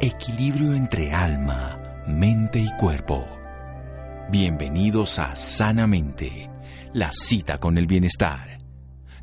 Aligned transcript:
Equilibrio 0.00 0.74
entre 0.74 1.12
alma, 1.12 1.80
mente 2.08 2.58
y 2.58 2.68
cuerpo. 2.78 3.24
Bienvenidos 4.28 5.20
a 5.20 5.36
Sanamente, 5.36 6.48
la 6.92 7.12
cita 7.12 7.58
con 7.58 7.78
el 7.78 7.86
bienestar. 7.86 8.58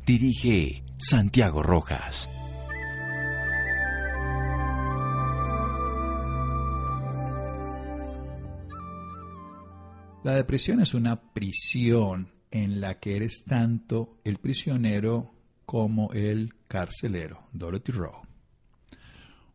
Dirige 0.06 0.82
Santiago 0.96 1.62
Rojas. 1.62 2.28
La 10.24 10.34
depresión 10.34 10.80
es 10.80 10.94
una 10.94 11.20
prisión 11.34 12.32
en 12.50 12.80
la 12.80 12.98
que 12.98 13.16
eres 13.16 13.44
tanto 13.46 14.20
el 14.24 14.38
prisionero 14.38 15.34
como 15.66 16.12
el 16.14 16.54
carcelero. 16.66 17.46
Dorothy 17.52 17.92
Rowe. 17.92 18.21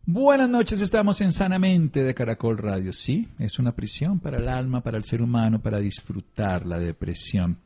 Buenas 0.09 0.49
noches, 0.49 0.79
estamos 0.79 1.19
en 1.19 1.33
Sanamente 1.33 2.01
de 2.01 2.13
Caracol 2.13 2.57
Radio. 2.57 2.93
Sí, 2.93 3.27
es 3.39 3.59
una 3.59 3.75
prisión 3.75 4.21
para 4.21 4.37
el 4.37 4.47
alma, 4.47 4.81
para 4.81 4.97
el 4.97 5.03
ser 5.03 5.21
humano, 5.21 5.61
para 5.61 5.79
disfrutar 5.79 6.65
la 6.65 6.79
depresión. 6.79 7.57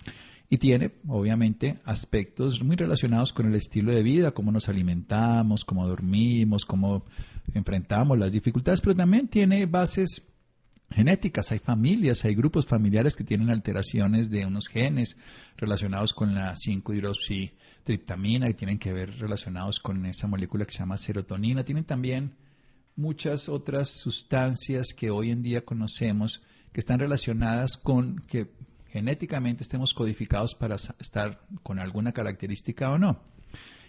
Y 0.50 0.58
tiene, 0.58 0.95
obviamente, 1.08 1.77
aspectos 1.86 2.64
muy 2.64 2.76
relacionados 2.76 3.31
con 3.31 3.45
el 3.45 3.54
estilo 3.54 3.94
de 3.94 4.02
vida, 4.02 4.31
cómo 4.31 4.52
nos 4.52 4.70
alimentamos, 4.70 5.64
cómo 5.64 5.88
dormimos, 5.88 6.66
cómo 6.66 7.05
enfrentamos 7.54 8.17
las 8.17 8.31
dificultades, 8.31 8.81
pero 8.81 8.95
también 8.95 9.28
tiene 9.28 9.67
bases 9.67 10.30
genéticas. 10.91 11.52
Hay 11.52 11.59
familias, 11.59 12.26
hay 12.26 12.36
grupos 12.36 12.66
familiares 12.66 13.16
que 13.16 13.23
tienen 13.23 13.50
alteraciones 13.50 14.30
de 14.30 14.45
unos 14.45 14.68
genes 14.68 15.17
relacionados 15.58 16.14
con 16.14 16.36
la 16.36 16.54
5-hidroxitriptamina, 16.54 18.48
que 18.48 18.54
tienen 18.54 18.80
que 18.80 18.94
ver 18.94 19.17
relacionados 19.20 19.80
con 19.80 20.05
esa 20.05 20.27
molécula 20.27 20.66
que 20.66 20.72
se 20.72 20.80
llama 20.80 20.98
serotonina. 20.98 21.64
Tienen 21.64 21.86
también 21.86 22.36
muchas 22.95 23.50
otras 23.50 23.89
sustancias 23.89 24.94
que 24.95 25.09
hoy 25.09 25.31
en 25.31 25.42
día 25.42 25.66
conocemos 25.66 26.44
que 26.72 26.80
están 26.80 27.00
relacionadas 27.00 27.78
con 27.78 28.20
que 28.20 28.52
genéticamente 28.88 29.64
estemos 29.64 29.94
codificados 29.94 30.55
para 30.55 30.76
estar 30.76 31.42
con 31.64 31.80
alguna 31.80 32.11
característica 32.11 32.92
o 32.92 32.98
no. 32.98 33.22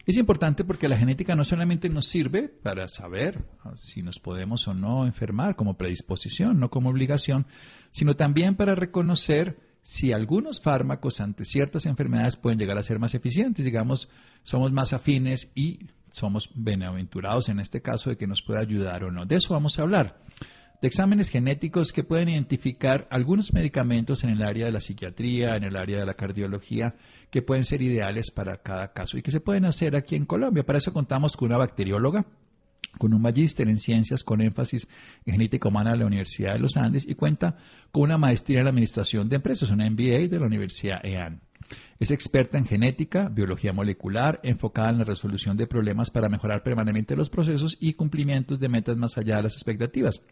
Es 0.04 0.16
importante 0.16 0.64
porque 0.64 0.88
la 0.88 0.98
genética 0.98 1.36
no 1.36 1.44
solamente 1.44 1.88
nos 1.88 2.06
sirve 2.06 2.48
para 2.48 2.88
saber 2.88 3.44
ah, 3.64 3.72
si 3.76 4.02
nos 4.02 4.18
podemos 4.18 4.66
o 4.66 4.74
no 4.74 5.06
enfermar 5.06 5.54
como 5.54 5.76
predisposición, 5.76 6.58
no 6.58 6.70
como 6.70 6.90
obligación, 6.90 7.46
sino 7.90 8.16
también 8.16 8.56
para 8.56 8.74
reconocer 8.74 9.60
si 9.80 10.12
algunos 10.12 10.60
fármacos 10.60 11.20
ante 11.20 11.44
ciertas 11.44 11.86
enfermedades 11.86 12.36
pueden 12.36 12.58
llegar 12.58 12.78
a 12.78 12.82
ser 12.82 12.98
más 12.98 13.14
eficientes, 13.14 13.64
digamos, 13.64 14.08
somos 14.42 14.72
más 14.72 14.92
afines 14.92 15.50
y 15.54 15.86
somos 16.10 16.50
benaventurados 16.54 17.48
en 17.48 17.60
este 17.60 17.80
caso 17.80 18.10
de 18.10 18.16
que 18.16 18.26
nos 18.26 18.42
pueda 18.42 18.60
ayudar 18.60 19.04
o 19.04 19.10
no. 19.10 19.24
De 19.24 19.36
eso 19.36 19.54
vamos 19.54 19.78
a 19.78 19.82
hablar 19.82 20.20
de 20.82 20.88
exámenes 20.88 21.28
genéticos 21.28 21.92
que 21.92 22.02
pueden 22.02 22.28
identificar 22.28 23.06
algunos 23.08 23.52
medicamentos 23.52 24.24
en 24.24 24.30
el 24.30 24.42
área 24.42 24.66
de 24.66 24.72
la 24.72 24.80
psiquiatría, 24.80 25.56
en 25.56 25.62
el 25.62 25.76
área 25.76 26.00
de 26.00 26.06
la 26.06 26.14
cardiología, 26.14 26.96
que 27.30 27.40
pueden 27.40 27.64
ser 27.64 27.82
ideales 27.82 28.32
para 28.32 28.56
cada 28.56 28.92
caso 28.92 29.16
y 29.16 29.22
que 29.22 29.30
se 29.30 29.40
pueden 29.40 29.64
hacer 29.64 29.94
aquí 29.94 30.16
en 30.16 30.26
Colombia. 30.26 30.64
Para 30.64 30.78
eso 30.78 30.92
contamos 30.92 31.36
con 31.36 31.50
una 31.50 31.56
bacterióloga, 31.56 32.26
con 32.98 33.14
un 33.14 33.22
magíster 33.22 33.68
en 33.68 33.78
ciencias 33.78 34.24
con 34.24 34.40
énfasis 34.40 34.88
en 35.24 35.34
genética 35.34 35.68
humana 35.68 35.92
de 35.92 35.98
la 35.98 36.06
Universidad 36.06 36.54
de 36.54 36.58
los 36.58 36.76
Andes 36.76 37.08
y 37.08 37.14
cuenta 37.14 37.56
con 37.92 38.02
una 38.02 38.18
maestría 38.18 38.58
en 38.58 38.64
la 38.64 38.70
administración 38.70 39.28
de 39.28 39.36
empresas, 39.36 39.70
una 39.70 39.88
MBA 39.88 40.26
de 40.28 40.40
la 40.40 40.46
Universidad 40.46 40.98
EAN. 41.06 41.40
Es 41.98 42.10
experta 42.10 42.58
en 42.58 42.66
genética, 42.66 43.28
biología 43.28 43.72
molecular, 43.72 44.40
enfocada 44.42 44.90
en 44.90 44.98
la 44.98 45.04
resolución 45.04 45.56
de 45.56 45.66
problemas 45.66 46.10
para 46.10 46.28
mejorar 46.28 46.62
permanentemente 46.62 47.16
los 47.16 47.30
procesos 47.30 47.76
y 47.80 47.94
cumplimientos 47.94 48.60
de 48.60 48.68
metas 48.68 48.96
más 48.96 49.16
allá 49.18 49.36
de 49.36 49.44
las 49.44 49.54
expectativas. 49.54 50.22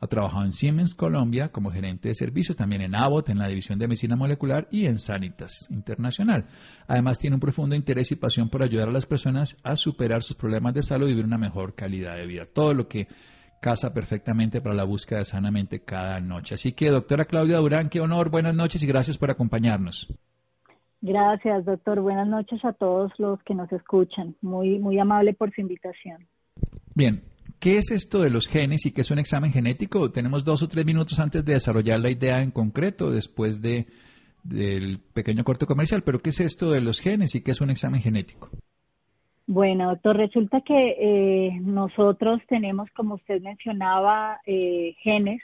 Ha 0.00 0.08
trabajado 0.08 0.44
en 0.44 0.52
Siemens 0.52 0.96
Colombia 0.96 1.50
como 1.50 1.70
gerente 1.70 2.08
de 2.08 2.14
servicios, 2.16 2.56
también 2.56 2.82
en 2.82 2.96
Abbott, 2.96 3.28
en 3.28 3.38
la 3.38 3.46
división 3.46 3.78
de 3.78 3.86
medicina 3.86 4.16
molecular 4.16 4.66
y 4.72 4.86
en 4.86 4.98
Sanitas 4.98 5.68
Internacional. 5.70 6.46
Además, 6.88 7.20
tiene 7.20 7.36
un 7.36 7.40
profundo 7.40 7.76
interés 7.76 8.10
y 8.10 8.16
pasión 8.16 8.48
por 8.48 8.64
ayudar 8.64 8.88
a 8.88 8.92
las 8.92 9.06
personas 9.06 9.56
a 9.62 9.76
superar 9.76 10.24
sus 10.24 10.36
problemas 10.36 10.74
de 10.74 10.82
salud 10.82 11.06
y 11.06 11.10
vivir 11.10 11.26
una 11.26 11.38
mejor 11.38 11.76
calidad 11.76 12.16
de 12.16 12.26
vida. 12.26 12.46
Todo 12.52 12.74
lo 12.74 12.88
que 12.88 13.06
casa 13.60 13.94
perfectamente 13.94 14.60
para 14.60 14.74
la 14.74 14.82
búsqueda 14.82 15.20
de 15.20 15.24
sanamente 15.24 15.84
cada 15.84 16.18
noche. 16.18 16.56
Así 16.56 16.72
que, 16.72 16.90
doctora 16.90 17.26
Claudia 17.26 17.58
Durán, 17.58 17.88
qué 17.88 18.00
honor, 18.00 18.28
buenas 18.28 18.56
noches 18.56 18.82
y 18.82 18.88
gracias 18.88 19.18
por 19.18 19.30
acompañarnos. 19.30 20.08
Gracias, 21.02 21.64
doctor. 21.64 22.00
Buenas 22.00 22.28
noches 22.28 22.64
a 22.64 22.72
todos 22.72 23.12
los 23.18 23.42
que 23.42 23.54
nos 23.54 23.70
escuchan. 23.72 24.34
Muy, 24.40 24.78
muy 24.78 24.98
amable 24.98 25.34
por 25.34 25.52
su 25.52 25.60
invitación. 25.60 26.26
Bien, 26.94 27.22
¿Qué 27.62 27.78
es 27.78 27.92
esto 27.92 28.22
de 28.22 28.30
los 28.30 28.48
genes 28.48 28.86
y 28.86 28.92
qué 28.92 29.02
es 29.02 29.12
un 29.12 29.20
examen 29.20 29.52
genético? 29.52 30.10
Tenemos 30.10 30.44
dos 30.44 30.64
o 30.64 30.68
tres 30.68 30.84
minutos 30.84 31.20
antes 31.20 31.44
de 31.44 31.52
desarrollar 31.52 32.00
la 32.00 32.10
idea 32.10 32.42
en 32.42 32.50
concreto, 32.50 33.12
después 33.12 33.62
de, 33.62 33.86
del 34.42 34.98
pequeño 34.98 35.44
corte 35.44 35.64
comercial, 35.64 36.02
pero 36.04 36.18
¿qué 36.18 36.30
es 36.30 36.40
esto 36.40 36.72
de 36.72 36.80
los 36.80 36.98
genes 36.98 37.36
y 37.36 37.44
qué 37.44 37.52
es 37.52 37.60
un 37.60 37.70
examen 37.70 38.00
genético? 38.00 38.48
Bueno, 39.46 39.90
doctor, 39.90 40.16
resulta 40.16 40.60
que 40.62 40.96
eh, 40.98 41.60
nosotros 41.60 42.40
tenemos, 42.48 42.90
como 42.96 43.14
usted 43.14 43.40
mencionaba, 43.40 44.40
eh, 44.44 44.96
genes 45.00 45.40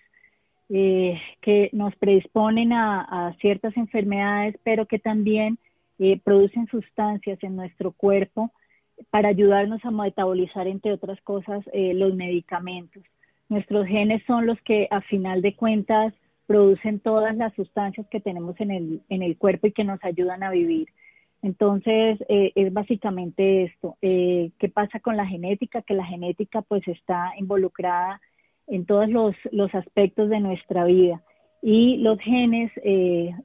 eh, 0.69 1.21
que 1.41 1.71
nos 1.73 1.95
predisponen 1.97 2.73
a, 2.73 3.35
ciertas 3.41 3.77
enfermedades, 3.77 4.57
pero 4.63 4.87
que 4.87 4.99
también 4.99 5.59
producen 6.23 6.69
sustancias 6.69 7.39
en 7.43 7.57
nuestro 7.57 7.91
cuerpo 7.91 8.53
para 9.11 9.29
ayudarnos 9.29 9.85
a 9.85 9.91
metabolizar, 9.91 10.67
entre 10.67 10.93
otras 10.93 11.21
cosas, 11.23 11.65
eh, 11.73 11.95
los 11.95 12.15
medicamentos. 12.15 13.03
Nuestros 13.49 13.87
genes 13.87 14.23
son 14.27 14.47
los 14.47 14.61
que, 14.63 14.89
a 14.91 15.01
final 15.03 15.43
de 15.43 15.57
cuentas, 15.57 16.13
producen 16.47 17.01
todas 17.01 17.37
las 17.37 17.55
sustancias 17.55 18.07
que 18.11 18.21
tenemos 18.21 18.59
en 18.61 18.71
el, 18.71 19.03
en 19.09 19.23
el 19.23 19.37
cuerpo 19.37 19.67
y 19.67 19.73
que 19.73 19.85
nos 19.85 20.03
ayudan 20.03 20.43
a 20.43 20.51
vivir. 20.51 20.89
Entonces, 21.43 22.19
eh, 22.29 22.53
es 22.55 22.73
básicamente 22.73 23.65
esto. 23.65 23.97
Eh, 24.03 24.51
¿Qué 24.59 24.69
pasa 24.69 24.99
con 24.99 25.17
la 25.17 25.27
genética? 25.27 25.83
Que 25.83 25.95
la 25.95 26.05
genética 26.05 26.63
pues 26.63 26.87
está 26.89 27.33
involucrada 27.39 28.21
en 28.69 28.87
todos 28.87 29.09
los, 29.09 29.35
los 29.53 29.75
aspectos 29.75 30.29
de 30.29 30.41
nuestra 30.41 30.85
vida 30.85 31.23
y 31.61 31.97
los 31.97 32.21
genes 32.21 32.71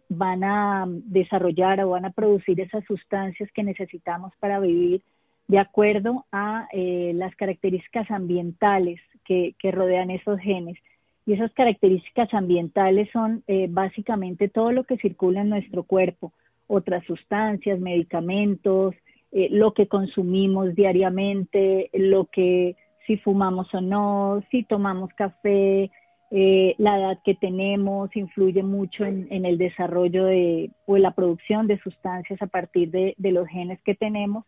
van 0.07 0.43
a 0.43 0.85
desarrollar 0.87 1.81
o 1.81 1.89
van 1.89 2.05
a 2.05 2.11
producir 2.11 2.61
esas 2.61 2.83
sustancias 2.85 3.49
que 3.53 3.63
necesitamos 3.63 4.31
para 4.39 4.59
vivir 4.59 5.01
de 5.47 5.59
acuerdo 5.59 6.25
a 6.31 6.67
eh, 6.71 7.11
las 7.15 7.35
características 7.35 8.09
ambientales 8.11 8.99
que, 9.25 9.55
rodean 9.71 10.09
esos 10.09 10.39
genes. 10.39 10.77
Y 11.25 11.33
esas 11.33 11.51
características 11.53 12.33
ambientales 12.33 13.09
son 13.11 13.43
eh, 13.47 13.67
básicamente 13.69 14.49
todo 14.49 14.71
lo 14.71 14.83
que 14.83 14.97
circula 14.97 15.41
en 15.41 15.49
nuestro 15.49 15.83
cuerpo, 15.83 16.33
otras 16.67 17.05
sustancias, 17.05 17.79
medicamentos, 17.79 18.95
eh, 19.31 19.47
lo 19.49 19.73
que 19.73 19.87
consumimos 19.87 20.75
diariamente, 20.75 21.89
lo 21.93 22.25
que 22.25 22.75
si 23.05 23.17
fumamos 23.17 23.73
o 23.73 23.81
no, 23.81 24.43
si 24.51 24.63
tomamos 24.63 25.09
café, 25.13 25.91
la 26.31 26.97
edad 26.97 27.19
que 27.23 27.35
tenemos 27.35 28.15
influye 28.15 28.63
mucho 28.63 29.05
en, 29.05 29.45
el 29.45 29.59
desarrollo 29.59 30.25
de, 30.25 30.71
o 30.87 30.95
en 30.97 31.03
la 31.03 31.11
producción 31.11 31.67
de 31.67 31.77
sustancias 31.79 32.41
a 32.41 32.47
partir 32.47 32.89
de 32.89 33.31
los 33.31 33.47
genes 33.47 33.79
que 33.83 33.93
tenemos. 33.93 34.43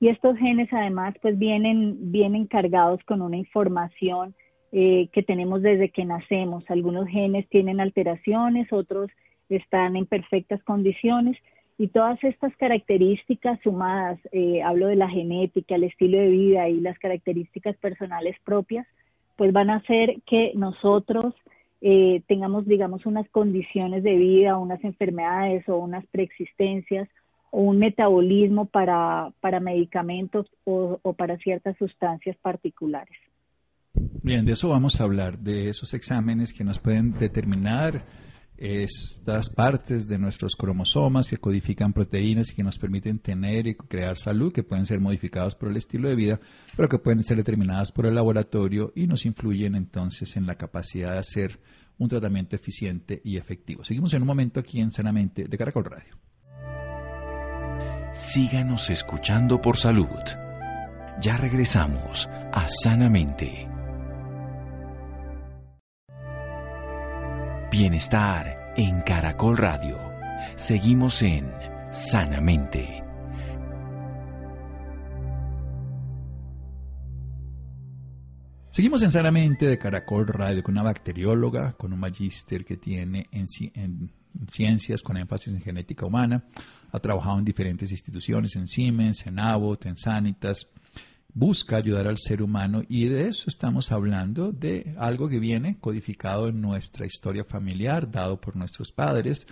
Y 0.00 0.08
estos 0.08 0.36
genes 0.38 0.72
además 0.72 1.14
pues 1.20 1.38
vienen, 1.38 2.10
vienen 2.10 2.46
cargados 2.46 3.04
con 3.04 3.20
una 3.20 3.36
información 3.36 4.34
eh, 4.72 5.08
que 5.12 5.22
tenemos 5.22 5.60
desde 5.60 5.90
que 5.90 6.06
nacemos. 6.06 6.64
Algunos 6.68 7.06
genes 7.06 7.46
tienen 7.50 7.80
alteraciones, 7.80 8.72
otros 8.72 9.10
están 9.50 9.96
en 9.96 10.06
perfectas 10.06 10.62
condiciones 10.62 11.36
y 11.80 11.88
todas 11.88 12.22
estas 12.22 12.54
características 12.56 13.58
sumadas, 13.62 14.20
eh, 14.32 14.62
hablo 14.62 14.88
de 14.88 14.96
la 14.96 15.08
genética, 15.08 15.76
el 15.76 15.84
estilo 15.84 16.18
de 16.18 16.28
vida 16.28 16.68
y 16.68 16.78
las 16.78 16.98
características 16.98 17.74
personales 17.78 18.36
propias, 18.44 18.86
pues 19.36 19.50
van 19.54 19.70
a 19.70 19.76
hacer 19.76 20.20
que 20.26 20.52
nosotros 20.54 21.34
eh, 21.80 22.20
tengamos, 22.28 22.66
digamos, 22.66 23.06
unas 23.06 23.26
condiciones 23.30 24.02
de 24.02 24.14
vida, 24.14 24.58
unas 24.58 24.84
enfermedades 24.84 25.66
o 25.70 25.78
unas 25.78 26.04
preexistencias 26.08 27.08
o 27.50 27.62
un 27.62 27.78
metabolismo 27.78 28.66
para, 28.66 29.32
para 29.40 29.58
medicamentos 29.58 30.48
o, 30.64 30.98
para 31.16 31.38
ciertas 31.38 31.78
sustancias 31.78 32.36
particulares. 32.42 33.16
Bien, 34.22 34.44
de 34.44 34.52
eso 34.52 34.68
vamos 34.68 35.00
a 35.00 35.04
hablar, 35.04 35.38
de 35.38 35.70
esos 35.70 35.94
exámenes 35.94 36.52
que 36.52 36.62
nos 36.62 36.78
pueden 36.78 37.18
determinar 37.18 38.04
estas 38.60 39.50
partes 39.50 40.06
de 40.06 40.18
nuestros 40.18 40.54
cromosomas 40.54 41.28
que 41.28 41.38
codifican 41.38 41.92
proteínas 41.92 42.50
y 42.50 42.54
que 42.54 42.62
nos 42.62 42.78
permiten 42.78 43.18
tener 43.18 43.66
y 43.66 43.74
crear 43.74 44.16
salud, 44.16 44.52
que 44.52 44.62
pueden 44.62 44.86
ser 44.86 45.00
modificadas 45.00 45.54
por 45.54 45.70
el 45.70 45.76
estilo 45.76 46.08
de 46.08 46.14
vida, 46.14 46.40
pero 46.76 46.88
que 46.88 46.98
pueden 46.98 47.24
ser 47.24 47.38
determinadas 47.38 47.90
por 47.90 48.06
el 48.06 48.14
laboratorio 48.14 48.92
y 48.94 49.06
nos 49.06 49.26
influyen 49.26 49.74
entonces 49.74 50.36
en 50.36 50.46
la 50.46 50.56
capacidad 50.56 51.12
de 51.12 51.18
hacer 51.18 51.58
un 51.98 52.08
tratamiento 52.08 52.54
eficiente 52.54 53.20
y 53.24 53.36
efectivo. 53.36 53.82
Seguimos 53.82 54.14
en 54.14 54.22
un 54.22 54.28
momento 54.28 54.60
aquí 54.60 54.80
en 54.80 54.90
Sanamente 54.90 55.44
de 55.48 55.58
Caracol 55.58 55.84
Radio 55.86 56.16
síganos 58.12 58.90
escuchando 58.90 59.60
por 59.60 59.76
salud. 59.76 60.06
Ya 61.20 61.36
regresamos 61.36 62.28
a 62.52 62.66
Sanamente. 62.68 63.68
Bienestar 67.70 68.74
en 68.76 69.00
Caracol 69.02 69.56
Radio. 69.56 69.96
Seguimos 70.56 71.22
en 71.22 71.48
Sanamente. 71.92 73.00
Seguimos 78.70 79.02
en 79.02 79.12
Sanamente 79.12 79.66
de 79.66 79.78
Caracol 79.78 80.26
Radio 80.26 80.64
con 80.64 80.74
una 80.74 80.82
bacterióloga, 80.82 81.74
con 81.74 81.92
un 81.92 82.00
magíster 82.00 82.64
que 82.64 82.76
tiene 82.76 83.28
en, 83.30 83.44
en, 83.74 84.10
ciencias 84.48 85.00
con 85.00 85.16
énfasis 85.16 85.54
en 85.54 85.60
genética 85.60 86.06
humana. 86.06 86.42
Ha 86.90 86.98
trabajado 86.98 87.38
en 87.38 87.44
diferentes 87.44 87.92
instituciones, 87.92 88.56
en 88.56 88.66
Siemens, 88.66 89.24
en 89.28 89.38
Abbott, 89.38 89.86
en 89.86 89.96
Sanitas, 89.96 90.66
busca 91.34 91.76
ayudar 91.76 92.06
al 92.06 92.18
ser 92.18 92.42
humano 92.42 92.82
y 92.88 93.08
de 93.08 93.28
eso 93.28 93.44
estamos 93.48 93.92
hablando, 93.92 94.52
de 94.52 94.94
algo 94.98 95.28
que 95.28 95.38
viene 95.38 95.78
codificado 95.78 96.48
en 96.48 96.60
nuestra 96.60 97.06
historia 97.06 97.44
familiar, 97.44 98.10
dado 98.10 98.40
por 98.40 98.56
nuestros 98.56 98.92
padres, 98.92 99.46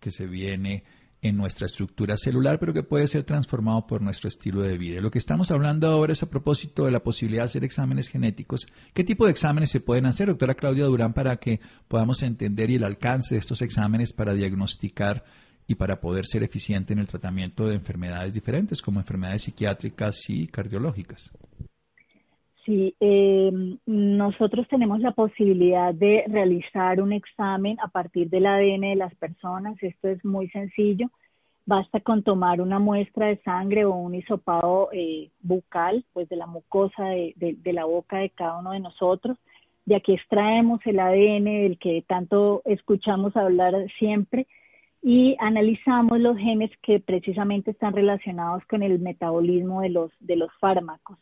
que 0.00 0.10
se 0.10 0.26
viene 0.26 0.84
en 1.22 1.36
nuestra 1.36 1.66
estructura 1.66 2.16
celular, 2.16 2.58
pero 2.58 2.72
que 2.72 2.82
puede 2.82 3.06
ser 3.06 3.24
transformado 3.24 3.86
por 3.86 4.02
nuestro 4.02 4.28
estilo 4.28 4.62
de 4.62 4.78
vida. 4.78 5.00
Lo 5.00 5.10
que 5.10 5.18
estamos 5.18 5.50
hablando 5.50 5.88
ahora 5.88 6.12
es 6.12 6.22
a 6.22 6.30
propósito 6.30 6.84
de 6.84 6.90
la 6.90 7.02
posibilidad 7.02 7.42
de 7.42 7.46
hacer 7.46 7.64
exámenes 7.64 8.08
genéticos. 8.08 8.66
¿Qué 8.92 9.02
tipo 9.02 9.24
de 9.24 9.32
exámenes 9.32 9.70
se 9.70 9.80
pueden 9.80 10.06
hacer, 10.06 10.28
doctora 10.28 10.54
Claudia 10.54 10.84
Durán, 10.84 11.14
para 11.14 11.36
que 11.36 11.60
podamos 11.88 12.22
entender 12.22 12.70
y 12.70 12.76
el 12.76 12.84
alcance 12.84 13.34
de 13.34 13.38
estos 13.38 13.62
exámenes 13.62 14.12
para 14.12 14.34
diagnosticar 14.34 15.24
y 15.68 15.74
para 15.74 16.00
poder 16.00 16.24
ser 16.26 16.42
eficiente 16.42 16.92
en 16.92 17.00
el 17.00 17.08
tratamiento 17.08 17.66
de 17.66 17.74
enfermedades 17.74 18.32
diferentes, 18.32 18.80
como 18.80 19.00
enfermedades 19.00 19.42
psiquiátricas 19.42 20.28
y 20.28 20.46
cardiológicas. 20.46 21.32
Sí, 22.64 22.94
eh, 22.98 23.78
nosotros 23.86 24.66
tenemos 24.68 24.98
la 25.00 25.12
posibilidad 25.12 25.94
de 25.94 26.24
realizar 26.26 27.00
un 27.00 27.12
examen 27.12 27.78
a 27.80 27.88
partir 27.88 28.28
del 28.28 28.46
ADN 28.46 28.80
de 28.80 28.96
las 28.96 29.14
personas. 29.14 29.80
Esto 29.80 30.08
es 30.08 30.24
muy 30.24 30.48
sencillo. 30.48 31.08
Basta 31.64 32.00
con 32.00 32.24
tomar 32.24 32.60
una 32.60 32.80
muestra 32.80 33.26
de 33.26 33.38
sangre 33.38 33.84
o 33.84 33.92
un 33.94 34.16
hisopado 34.16 34.88
eh, 34.92 35.30
bucal, 35.40 36.04
pues 36.12 36.28
de 36.28 36.36
la 36.36 36.46
mucosa 36.46 37.04
de, 37.04 37.34
de 37.36 37.72
la 37.72 37.84
boca 37.84 38.18
de 38.18 38.30
cada 38.30 38.58
uno 38.58 38.72
de 38.72 38.80
nosotros. 38.80 39.38
De 39.84 39.94
aquí 39.94 40.14
extraemos 40.14 40.80
el 40.86 40.98
ADN 40.98 41.44
del 41.44 41.78
que 41.78 42.02
tanto 42.06 42.62
escuchamos 42.64 43.36
hablar 43.36 43.74
siempre 43.98 44.48
y 45.08 45.36
analizamos 45.38 46.18
los 46.18 46.36
genes 46.36 46.68
que 46.82 46.98
precisamente 46.98 47.70
están 47.70 47.92
relacionados 47.92 48.64
con 48.66 48.82
el 48.82 48.98
metabolismo 48.98 49.82
de 49.82 49.90
los, 49.90 50.10
de 50.18 50.34
los 50.34 50.50
fármacos. 50.58 51.16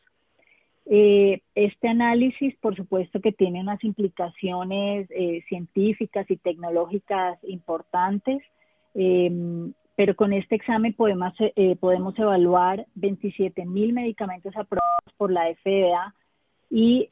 Eh, 0.87 1.43
este 1.55 1.89
análisis, 1.89 2.57
por 2.63 2.75
supuesto 2.75 3.21
que 3.21 3.33
tiene 3.33 3.61
unas 3.61 3.85
implicaciones 3.85 5.07
eh, 5.11 5.45
científicas 5.51 6.25
y 6.31 6.39
tecnológicas 6.39 7.39
importantes, 7.43 8.43
em, 8.95 9.75
pero 9.97 10.17
con 10.17 10.33
este 10.33 10.55
examen 10.55 10.95
podemos, 10.95 11.35
eh, 11.39 11.77
podemos 11.77 12.19
evaluar 12.19 12.87
27 12.95 13.67
mil 13.67 13.93
medicamentos 13.93 14.57
aprobados 14.57 15.13
por 15.19 15.31
la 15.31 15.51
FDA 15.51 16.15
y 16.71 17.11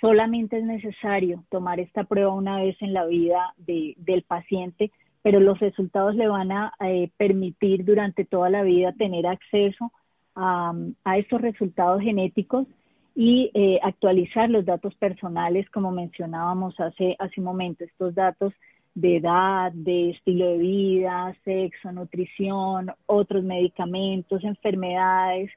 solamente 0.00 0.58
es 0.58 0.64
necesario 0.64 1.44
tomar 1.50 1.78
esta 1.78 2.02
prueba 2.02 2.34
una 2.34 2.56
vez 2.62 2.76
en 2.82 2.92
la 2.92 3.06
vida 3.06 3.54
del 3.58 4.24
paciente 4.26 4.90
pero 5.26 5.40
los 5.40 5.58
resultados 5.58 6.14
le 6.14 6.28
van 6.28 6.52
a 6.52 6.72
eh, 6.78 7.10
permitir 7.16 7.84
durante 7.84 8.24
toda 8.24 8.48
la 8.48 8.62
vida 8.62 8.92
tener 8.92 9.26
acceso 9.26 9.90
a, 10.36 10.72
estos 11.16 11.40
resultados 11.40 12.00
genéticos 12.00 12.68
y 13.16 13.50
eh, 13.52 13.80
actualizar 13.82 14.48
los 14.48 14.64
datos 14.64 14.94
personales, 14.94 15.68
como 15.70 15.90
mencionábamos 15.90 16.78
hace, 16.78 17.16
hace 17.18 17.40
un 17.40 17.46
momento, 17.46 17.82
estos 17.82 18.14
datos 18.14 18.52
de 18.94 19.16
edad, 19.16 19.72
de 19.72 20.10
estilo 20.10 20.46
de 20.46 20.58
vida, 20.58 21.36
sexo, 21.44 21.90
nutrición, 21.90 22.92
otros 23.06 23.42
medicamentos, 23.42 24.44
enfermedades, 24.44 25.50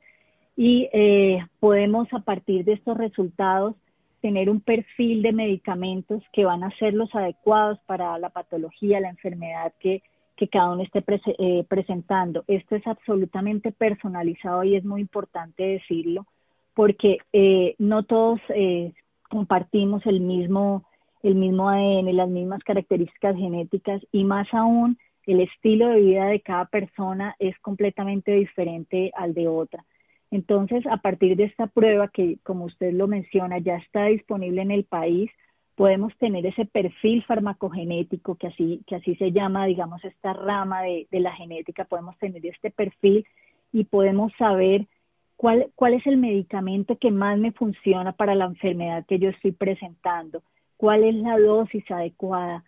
y 0.57 0.89
eh, 0.91 1.45
podemos 1.59 2.11
a 2.11 2.21
partir 2.21 2.65
de 2.65 2.73
estos 2.73 2.97
resultados 2.97 3.75
tener 4.21 4.49
un 4.49 4.61
perfil 4.61 5.21
de 5.21 5.31
medicamentos 5.31 6.23
que 6.33 6.45
van 6.45 6.63
a 6.63 6.75
ser 6.77 6.93
los 6.93 7.13
adecuados 7.15 7.79
para 7.85 8.17
la 8.19 8.29
patología, 8.29 8.99
la 8.99 9.09
enfermedad 9.09 9.73
que, 9.79 10.01
cada 10.51 10.71
uno 10.71 10.83
esté 10.83 11.03
eh, 11.37 11.65
presentando. 11.67 12.45
Esto 12.47 12.77
es 12.77 12.87
absolutamente 12.87 13.73
personalizado 13.73 14.63
y 14.63 14.77
es 14.77 14.85
muy 14.85 15.01
importante 15.01 15.63
decirlo 15.63 16.25
porque 16.73 17.17
eh, 17.33 17.75
no 17.77 18.03
todos 18.03 18.39
eh, 18.55 18.93
compartimos 19.29 20.05
el 20.05 20.21
mismo, 20.21 20.85
el 21.23 21.35
mismo 21.35 21.67
ADN, 21.67 22.15
las 22.15 22.29
mismas 22.29 22.63
características 22.63 23.35
genéticas 23.35 24.01
y 24.13 24.23
más 24.23 24.47
aún 24.53 24.97
el 25.25 25.41
estilo 25.41 25.89
de 25.89 25.99
vida 25.99 26.25
de 26.27 26.39
cada 26.39 26.65
persona 26.65 27.35
es 27.37 27.59
completamente 27.59 28.31
diferente 28.31 29.11
al 29.15 29.33
de 29.33 29.49
otra. 29.49 29.83
Entonces, 30.31 30.85
a 30.87 30.97
partir 30.97 31.35
de 31.35 31.45
esta 31.45 31.67
prueba 31.67 32.07
que, 32.07 32.37
como 32.43 32.65
usted 32.65 32.93
lo 32.93 33.07
menciona, 33.07 33.57
ya 33.59 33.77
está 33.77 34.05
disponible 34.05 34.61
en 34.61 34.71
el 34.71 34.83
país, 34.83 35.31
podemos 35.75 36.15
tener 36.17 36.45
ese 36.45 36.65
perfil 36.65 37.23
farmacogenético, 37.23 38.35
que 38.35 38.47
así, 38.47 38.83
que 38.85 38.97
así 38.97 39.15
se 39.15 39.31
llama, 39.31 39.65
digamos, 39.65 40.03
esta 40.03 40.33
rama 40.33 40.81
de, 40.81 41.07
la 41.11 41.31
genética, 41.33 41.85
podemos 41.85 42.17
tener 42.17 42.45
este 42.45 42.69
perfil 42.69 43.25
y 43.71 43.85
podemos 43.85 44.31
saber 44.37 44.87
cuál, 45.37 45.71
cuál 45.75 45.93
es 45.93 46.05
el 46.05 46.17
medicamento 46.17 46.97
que 46.97 47.11
más 47.11 47.39
me 47.39 47.53
funciona 47.53 48.11
para 48.11 48.35
la 48.35 48.45
enfermedad 48.45 49.05
que 49.07 49.19
yo 49.19 49.29
estoy 49.29 49.53
presentando, 49.53 50.43
cuál 50.75 51.05
es 51.05 51.15
la 51.15 51.39
dosis 51.39 51.89
adecuada, 51.89 52.63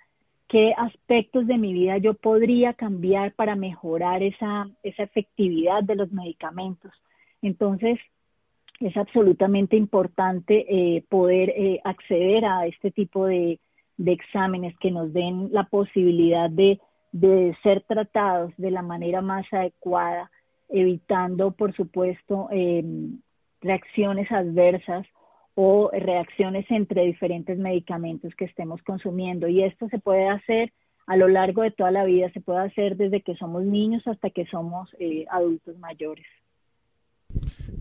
qué 0.48 0.74
aspectos 0.78 1.48
de 1.48 1.58
mi 1.58 1.74
vida 1.74 1.98
yo 1.98 2.14
podría 2.14 2.74
cambiar 2.74 3.34
para 3.34 3.56
mejorar 3.56 4.24
esa, 4.24 4.70
esa 4.84 5.04
efectividad 5.04 5.84
de 5.84 5.96
los 5.96 6.12
medicamentos. 6.12 6.92
Entonces, 7.42 8.00
es 8.80 8.98
absolutamente 8.98 9.76
importante 9.76 10.66
eh, 10.68 11.04
poder 11.10 11.50
eh, 11.50 11.80
acceder 11.84 12.46
a 12.46 12.66
este 12.66 12.92
tipo 12.92 13.26
de, 13.28 13.60
exámenes 14.04 14.76
que 14.80 14.90
nos 14.90 15.14
den 15.14 15.50
la 15.52 15.66
posibilidad 15.66 16.50
de, 16.50 16.80
ser 17.62 17.82
tratados 17.82 18.52
de 18.58 18.72
la 18.72 18.82
manera 18.82 19.22
más 19.22 19.46
adecuada, 19.52 20.32
evitando, 20.70 21.52
por 21.52 21.76
supuesto, 21.76 22.48
em, 22.52 23.20
reacciones 23.62 24.32
adversas 24.32 25.06
o 25.54 25.92
reacciones 25.92 26.66
entre 26.72 27.04
diferentes 27.04 27.60
medicamentos 27.60 28.34
que 28.36 28.46
estemos 28.46 28.82
consumiendo. 28.82 29.48
Y 29.48 29.64
esto 29.64 29.88
se 29.90 30.00
puede 30.00 30.28
hacer 30.30 30.72
a 31.06 31.16
lo 31.16 31.28
largo 31.28 31.62
de 31.62 31.72
toda 31.72 31.92
la 31.92 32.06
vida, 32.06 32.32
se 32.32 32.42
puede 32.42 32.60
hacer 32.62 32.96
desde 32.96 33.22
que 33.22 33.36
somos 33.36 33.64
niños 33.64 34.08
hasta 34.08 34.30
que 34.30 34.46
somos 34.46 34.90
eh, 35.00 35.26
adultos 35.30 35.78
mayores. 35.78 36.26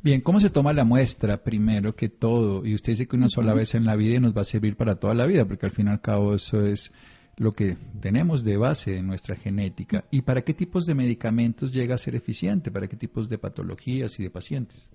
Bien, 0.03 0.21
¿cómo 0.21 0.41
se 0.41 0.51
toma 0.51 0.73
la 0.73 0.85
muestra 0.85 1.43
primero 1.43 1.95
que 1.95 2.09
todo? 2.09 2.65
Y 2.65 2.75
usted 2.75 2.93
dice 2.93 3.07
que 3.07 3.17
una 3.17 3.29
sola 3.29 3.55
vez 3.55 3.75
en 3.75 3.85
la 3.85 3.97
vida 3.97 4.21
nos 4.21 4.37
va 4.37 4.43
a 4.43 4.45
servir 4.45 4.77
para 4.77 4.97
toda 4.97 5.15
la 5.15 5.27
vida, 5.27 5.45
porque 5.45 5.67
al 5.67 5.73
fin 5.73 5.89
y 5.89 5.91
al 5.91 6.01
cabo 6.01 6.35
eso 6.35 6.65
es 6.65 6.93
lo 7.37 7.53
que 7.53 7.77
tenemos 8.01 8.45
de 8.45 8.57
base 8.57 8.99
en 8.99 9.07
nuestra 9.07 9.37
genética. 9.37 10.05
¿Y 10.11 10.23
para 10.23 10.43
qué 10.43 10.55
tipos 10.55 10.87
de 10.87 10.95
medicamentos 10.95 11.73
llega 11.73 11.95
a 11.95 11.99
ser 11.99 12.15
eficiente? 12.15 12.71
¿Para 12.71 12.89
qué 12.89 12.97
tipos 12.97 13.29
de 13.29 13.39
patologías 13.39 14.19
y 14.21 14.23
de 14.23 14.31
pacientes? 14.31 14.91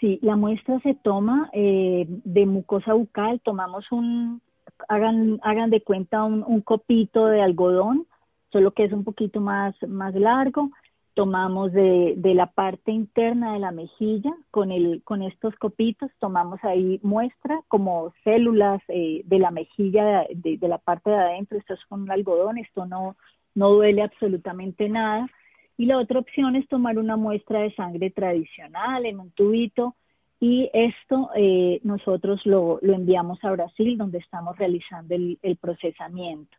Sí, 0.00 0.18
la 0.22 0.36
muestra 0.36 0.80
se 0.80 0.94
toma 0.94 1.48
eh, 1.52 2.06
de 2.08 2.46
mucosa 2.46 2.92
bucal, 2.92 3.40
tomamos 3.44 3.84
un, 3.92 4.42
hagan, 4.88 5.38
hagan 5.42 5.70
de 5.70 5.82
cuenta 5.82 6.24
un, 6.24 6.42
un 6.44 6.60
copito 6.60 7.26
de 7.26 7.40
algodón, 7.40 8.06
solo 8.50 8.72
que 8.72 8.84
es 8.84 8.92
un 8.92 9.04
poquito 9.04 9.40
más, 9.40 9.76
más 9.86 10.14
largo, 10.14 10.70
tomamos 11.14 11.72
de, 11.72 12.14
de, 12.16 12.34
la 12.34 12.46
parte 12.46 12.90
interna 12.90 13.52
de 13.52 13.58
la 13.58 13.70
mejilla 13.70 14.32
con, 14.50 14.72
el, 14.72 15.02
con 15.04 15.22
estos 15.22 15.54
copitos, 15.56 16.10
tomamos 16.18 16.62
ahí 16.64 17.00
muestra 17.02 17.60
como 17.68 18.12
células 18.24 18.80
eh, 18.88 19.22
de 19.24 19.38
la 19.38 19.50
mejilla 19.50 20.26
de, 20.34 20.56
de, 20.58 20.68
la 20.68 20.78
parte 20.78 21.10
de 21.10 21.16
adentro, 21.16 21.58
esto 21.58 21.74
es 21.74 21.84
con 21.86 22.02
un 22.02 22.10
algodón, 22.10 22.58
esto 22.58 22.86
no, 22.86 23.16
no 23.54 23.70
duele 23.70 24.02
absolutamente 24.02 24.88
nada. 24.88 25.28
Y 25.76 25.86
la 25.86 25.98
otra 25.98 26.18
opción 26.18 26.56
es 26.56 26.66
tomar 26.68 26.98
una 26.98 27.16
muestra 27.16 27.60
de 27.60 27.74
sangre 27.74 28.10
tradicional 28.10 29.04
en 29.04 29.20
un 29.20 29.30
tubito 29.32 29.94
y 30.40 30.70
esto 30.72 31.30
eh, 31.36 31.80
nosotros 31.84 32.40
lo, 32.44 32.78
lo 32.82 32.94
enviamos 32.94 33.42
a 33.44 33.52
Brasil 33.52 33.98
donde 33.98 34.18
estamos 34.18 34.56
realizando 34.56 35.14
el, 35.14 35.38
el 35.42 35.56
procesamiento. 35.56 36.56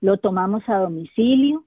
Lo 0.00 0.18
tomamos 0.18 0.62
a 0.68 0.78
domicilio 0.78 1.64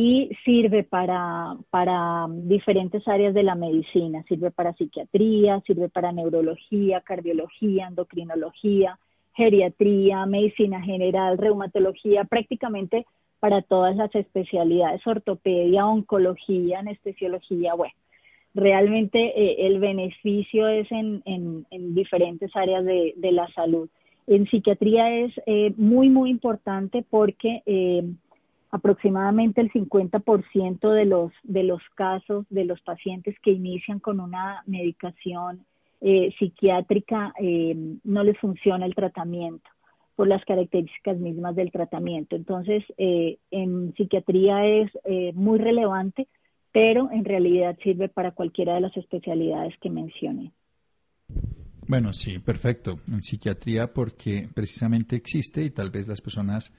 y 0.00 0.30
sirve 0.44 0.84
para, 0.84 1.56
para 1.70 2.28
diferentes 2.30 3.02
áreas 3.08 3.34
de 3.34 3.42
la 3.42 3.56
medicina, 3.56 4.22
sirve 4.28 4.52
para 4.52 4.72
psiquiatría, 4.74 5.60
sirve 5.66 5.88
para 5.88 6.12
neurología, 6.12 7.00
cardiología, 7.00 7.88
endocrinología, 7.88 8.96
geriatría, 9.34 10.24
medicina 10.24 10.80
general, 10.82 11.36
reumatología, 11.36 12.22
prácticamente 12.22 13.06
para 13.40 13.60
todas 13.62 13.96
las 13.96 14.14
especialidades, 14.14 15.04
ortopedia, 15.04 15.84
oncología, 15.84 16.78
anestesiología, 16.78 17.74
bueno, 17.74 17.94
realmente 18.54 19.18
eh, 19.18 19.66
el 19.66 19.80
beneficio 19.80 20.68
es 20.68 20.86
en, 20.92 21.22
en, 21.24 21.94
diferentes 21.96 22.54
áreas 22.54 22.84
de, 22.84 23.14
de 23.16 23.32
la 23.32 23.48
salud. 23.48 23.88
En 24.28 24.46
psiquiatría 24.46 25.24
es 25.24 25.32
eh, 25.46 25.74
muy, 25.76 26.08
muy 26.08 26.30
importante 26.30 27.04
porque 27.10 27.62
aproximadamente 28.70 29.60
el 29.60 29.72
50% 29.72 30.90
de 30.90 31.04
los, 31.04 31.32
de 31.42 31.62
los 31.64 31.82
casos 31.94 32.46
de 32.50 32.64
los 32.64 32.80
pacientes 32.82 33.36
que 33.40 33.52
inician 33.52 33.98
con 33.98 34.20
una 34.20 34.62
medicación 34.66 35.64
psiquiátrica 36.38 37.34
no 38.04 38.22
les 38.22 38.38
funciona 38.38 38.86
el 38.86 38.94
tratamiento 38.94 39.68
por 40.18 40.26
las 40.26 40.44
características 40.46 41.16
mismas 41.18 41.54
del 41.54 41.70
tratamiento. 41.70 42.34
Entonces, 42.34 42.82
eh, 42.96 43.38
en 43.52 43.94
psiquiatría 43.94 44.66
es 44.66 44.90
eh, 45.04 45.30
muy 45.32 45.60
relevante, 45.60 46.26
pero 46.72 47.08
en 47.12 47.24
realidad 47.24 47.78
sirve 47.84 48.08
para 48.08 48.32
cualquiera 48.32 48.74
de 48.74 48.80
las 48.80 48.96
especialidades 48.96 49.74
que 49.80 49.90
mencioné. 49.90 50.50
Bueno, 51.86 52.12
sí, 52.12 52.40
perfecto. 52.40 52.98
En 53.06 53.22
psiquiatría 53.22 53.94
porque 53.94 54.48
precisamente 54.52 55.14
existe 55.14 55.62
y 55.62 55.70
tal 55.70 55.90
vez 55.90 56.08
las 56.08 56.20
personas 56.20 56.74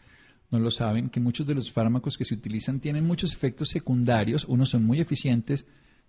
no 0.52 0.60
lo 0.60 0.72
saben, 0.72 1.10
que 1.10 1.20
muchos 1.20 1.46
de 1.46 1.56
los 1.56 1.72
fármacos 1.72 2.18
que 2.18 2.26
se 2.26 2.34
utilizan 2.34 2.80
tienen 2.80 3.06
muchos 3.06 3.34
efectos 3.34 3.70
secundarios. 3.70 4.46
Unos 4.46 4.70
son 4.70 4.84
muy 4.84 5.00
eficientes, 5.00 5.68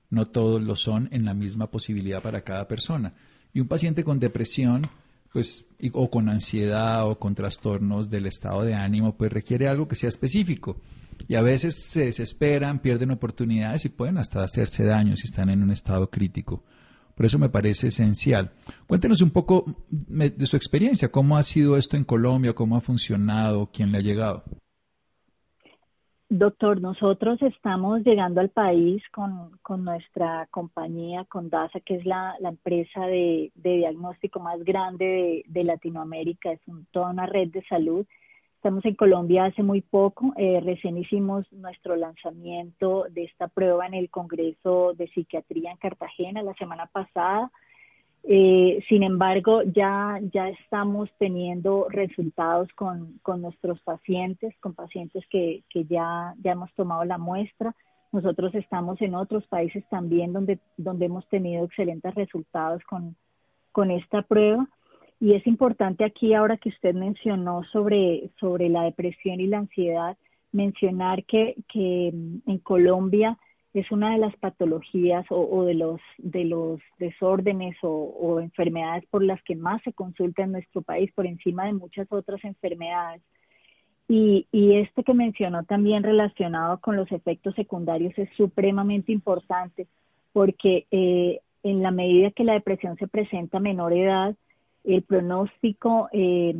no 0.09 0.26
todos 0.26 0.62
lo 0.62 0.76
son 0.76 1.09
en 1.12 1.25
la 1.25 1.35
misma 1.35 1.70
posibilidad 1.70 2.23
para 2.23 2.42
cada 2.42 2.66
persona. 2.66 3.12
Y 3.52 3.61
un 3.61 3.68
paciente 3.68 4.04
con 4.04 4.18
depresión 4.18 4.88
pues, 5.32 5.64
o 5.92 6.11
con 6.11 6.28
ansiedad 6.28 7.09
o 7.09 7.18
con 7.18 7.35
trastornos 7.35 8.11
del 8.11 8.26
estado 8.26 8.62
de 8.62 8.75
ánimo, 8.75 9.16
pues 9.16 9.32
requiere 9.32 9.68
algo 9.68 9.87
que 9.87 9.94
sea 9.94 10.09
específico. 10.09 10.76
Y 11.28 11.35
a 11.35 11.42
veces 11.42 11.85
se 11.90 12.06
desesperan, 12.06 12.80
pierden 12.80 13.11
oportunidades 13.11 13.85
y 13.85 13.90
pueden 13.90 14.18
hasta 14.18 14.42
hacerse 14.42 14.85
daño 14.85 15.16
si 15.16 15.26
están 15.26 15.50
en 15.50 15.62
un 15.62 15.70
estado 15.70 16.09
crítico. 16.09 16.64
Por 17.21 17.27
eso 17.27 17.39
me 17.39 17.50
parece 17.50 17.89
esencial. 17.89 18.50
Cuéntenos 18.87 19.21
un 19.21 19.31
poco 19.31 19.67
de 19.91 20.47
su 20.47 20.57
experiencia, 20.57 21.12
cómo 21.12 21.37
ha 21.37 21.43
sido 21.43 21.77
esto 21.77 21.99
en 21.99 22.05
Colombia, 22.05 22.55
cómo 22.55 22.79
ha 22.79 22.81
funcionado, 22.81 23.69
quién 23.71 23.93
le 23.93 23.99
ha 23.99 24.00
llegado. 24.00 24.43
Doctor, 26.31 26.81
nosotros 26.81 27.43
estamos 27.43 28.00
llegando 28.05 28.41
al 28.41 28.49
país 28.49 29.03
con, 29.12 29.50
nuestra 29.85 30.49
compañía, 30.50 31.27
con 31.27 31.50
DASA, 31.50 31.81
que 31.81 31.97
es 31.97 32.07
la, 32.07 32.37
empresa 32.41 33.05
de, 33.05 33.53
diagnóstico 33.55 34.41
más 34.41 34.65
grande 34.65 35.45
de, 35.47 35.65
Latinoamérica, 35.65 36.53
es 36.53 36.61
toda 36.91 37.11
una 37.11 37.27
red 37.27 37.49
de 37.49 37.62
salud. 37.69 38.07
Estamos 38.61 38.85
en 38.85 38.95
Colombia 38.95 39.47
hace 39.47 39.62
muy 39.62 39.81
poco, 39.81 40.35
eh, 40.37 40.61
recién 40.62 40.99
hicimos 40.99 41.50
nuestro 41.50 41.97
lanzamiento 41.97 43.07
de 43.09 43.25
esta 43.25 43.49
prueba 43.49 43.87
en 43.87 43.95
el 43.95 44.11
Congreso 44.11 44.93
de 44.93 45.09
Psiquiatría 45.09 45.71
en 45.71 45.79
Cartagena 45.79 46.43
la 46.43 46.52
semana 46.52 46.85
pasada. 46.85 47.50
Eh, 48.23 48.85
sin 48.87 49.02
embargo, 49.02 49.62
ya, 49.62 50.21
ya 50.31 50.50
estamos 50.50 51.09
teniendo 51.19 51.87
resultados 51.88 52.69
con, 52.75 53.19
con 53.23 53.40
nuestros 53.40 53.81
pacientes, 53.81 54.55
con 54.61 54.75
pacientes 54.75 55.25
que, 55.31 55.62
que 55.71 55.87
ya, 55.87 56.35
ya 56.43 56.52
hemos 56.52 56.71
tomado 56.75 57.02
la 57.07 57.17
muestra. 57.17 57.75
Nosotros 58.12 58.55
estamos 58.55 59.00
en 59.00 59.14
otros 59.14 59.47
países 59.47 59.88
también 59.88 60.35
donde, 60.35 60.59
donde 60.76 61.07
hemos 61.07 61.26
tenido 61.31 61.64
excelentes 61.64 62.14
resultados 62.14 62.83
con, 62.85 63.17
con 63.73 63.90
esta 63.90 64.21
prueba. 64.21 64.69
Y 65.21 65.35
es 65.35 65.47
importante 65.47 66.03
aquí, 66.03 66.33
ahora 66.33 66.57
que 66.57 66.71
usted 66.71 66.95
mencionó 66.95 67.62
sobre, 67.65 68.31
sobre 68.41 68.71
la 68.71 68.85
depresión 68.85 69.39
y 69.39 69.47
la 69.47 69.59
ansiedad, 69.59 70.17
mencionar 70.50 71.25
que, 71.25 71.57
que 71.71 72.09
en 72.09 72.59
Colombia 72.59 73.39
es 73.75 73.91
una 73.93 74.12
de 74.12 74.19
las 74.19 74.35
patologías 74.37 75.25
o, 75.29 75.65
de 75.65 75.75
los 75.75 76.00
de 76.19 76.45
los 76.45 76.81
desórdenes 76.99 77.77
o, 77.83 78.41
enfermedades 78.41 79.05
por 79.11 79.23
las 79.23 79.41
que 79.45 79.55
más 79.55 79.81
se 79.83 79.93
consulta 79.93 80.43
en 80.43 80.53
nuestro 80.53 80.83
país 80.83 81.12
por 81.12 81.27
encima 81.27 81.67
de 81.67 81.75
muchas 81.75 82.11
otras 82.11 82.43
enfermedades. 82.43 83.23
Y, 84.09 84.49
y 84.50 84.75
este 84.75 85.05
que 85.05 85.15
mencionó 85.15 85.62
también 85.65 86.03
relacionado 86.03 86.81
con 86.81 86.97
los 86.97 87.12
efectos 87.12 87.55
secundarios 87.55 88.12
es 88.19 88.29
supremamente 88.37 89.12
importante 89.12 89.87
porque 90.33 90.87
eh, 90.91 91.41
en 91.62 91.83
la 91.83 91.93
medida 91.93 92.33
que 92.33 92.43
la 92.43 92.55
depresión 92.55 92.97
se 92.97 93.07
presenta 93.07 93.59
a 93.59 93.61
menor 93.61 93.93
edad 93.93 94.35
el 94.84 95.02
pronóstico 95.02 96.08
eh, 96.12 96.54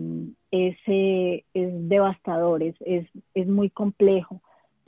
es, 0.50 0.76
eh, 0.86 1.44
es 1.54 1.88
devastador 1.88 2.62
es, 2.62 2.74
es, 2.80 3.06
es 3.34 3.46
muy 3.46 3.70
complejo 3.70 4.40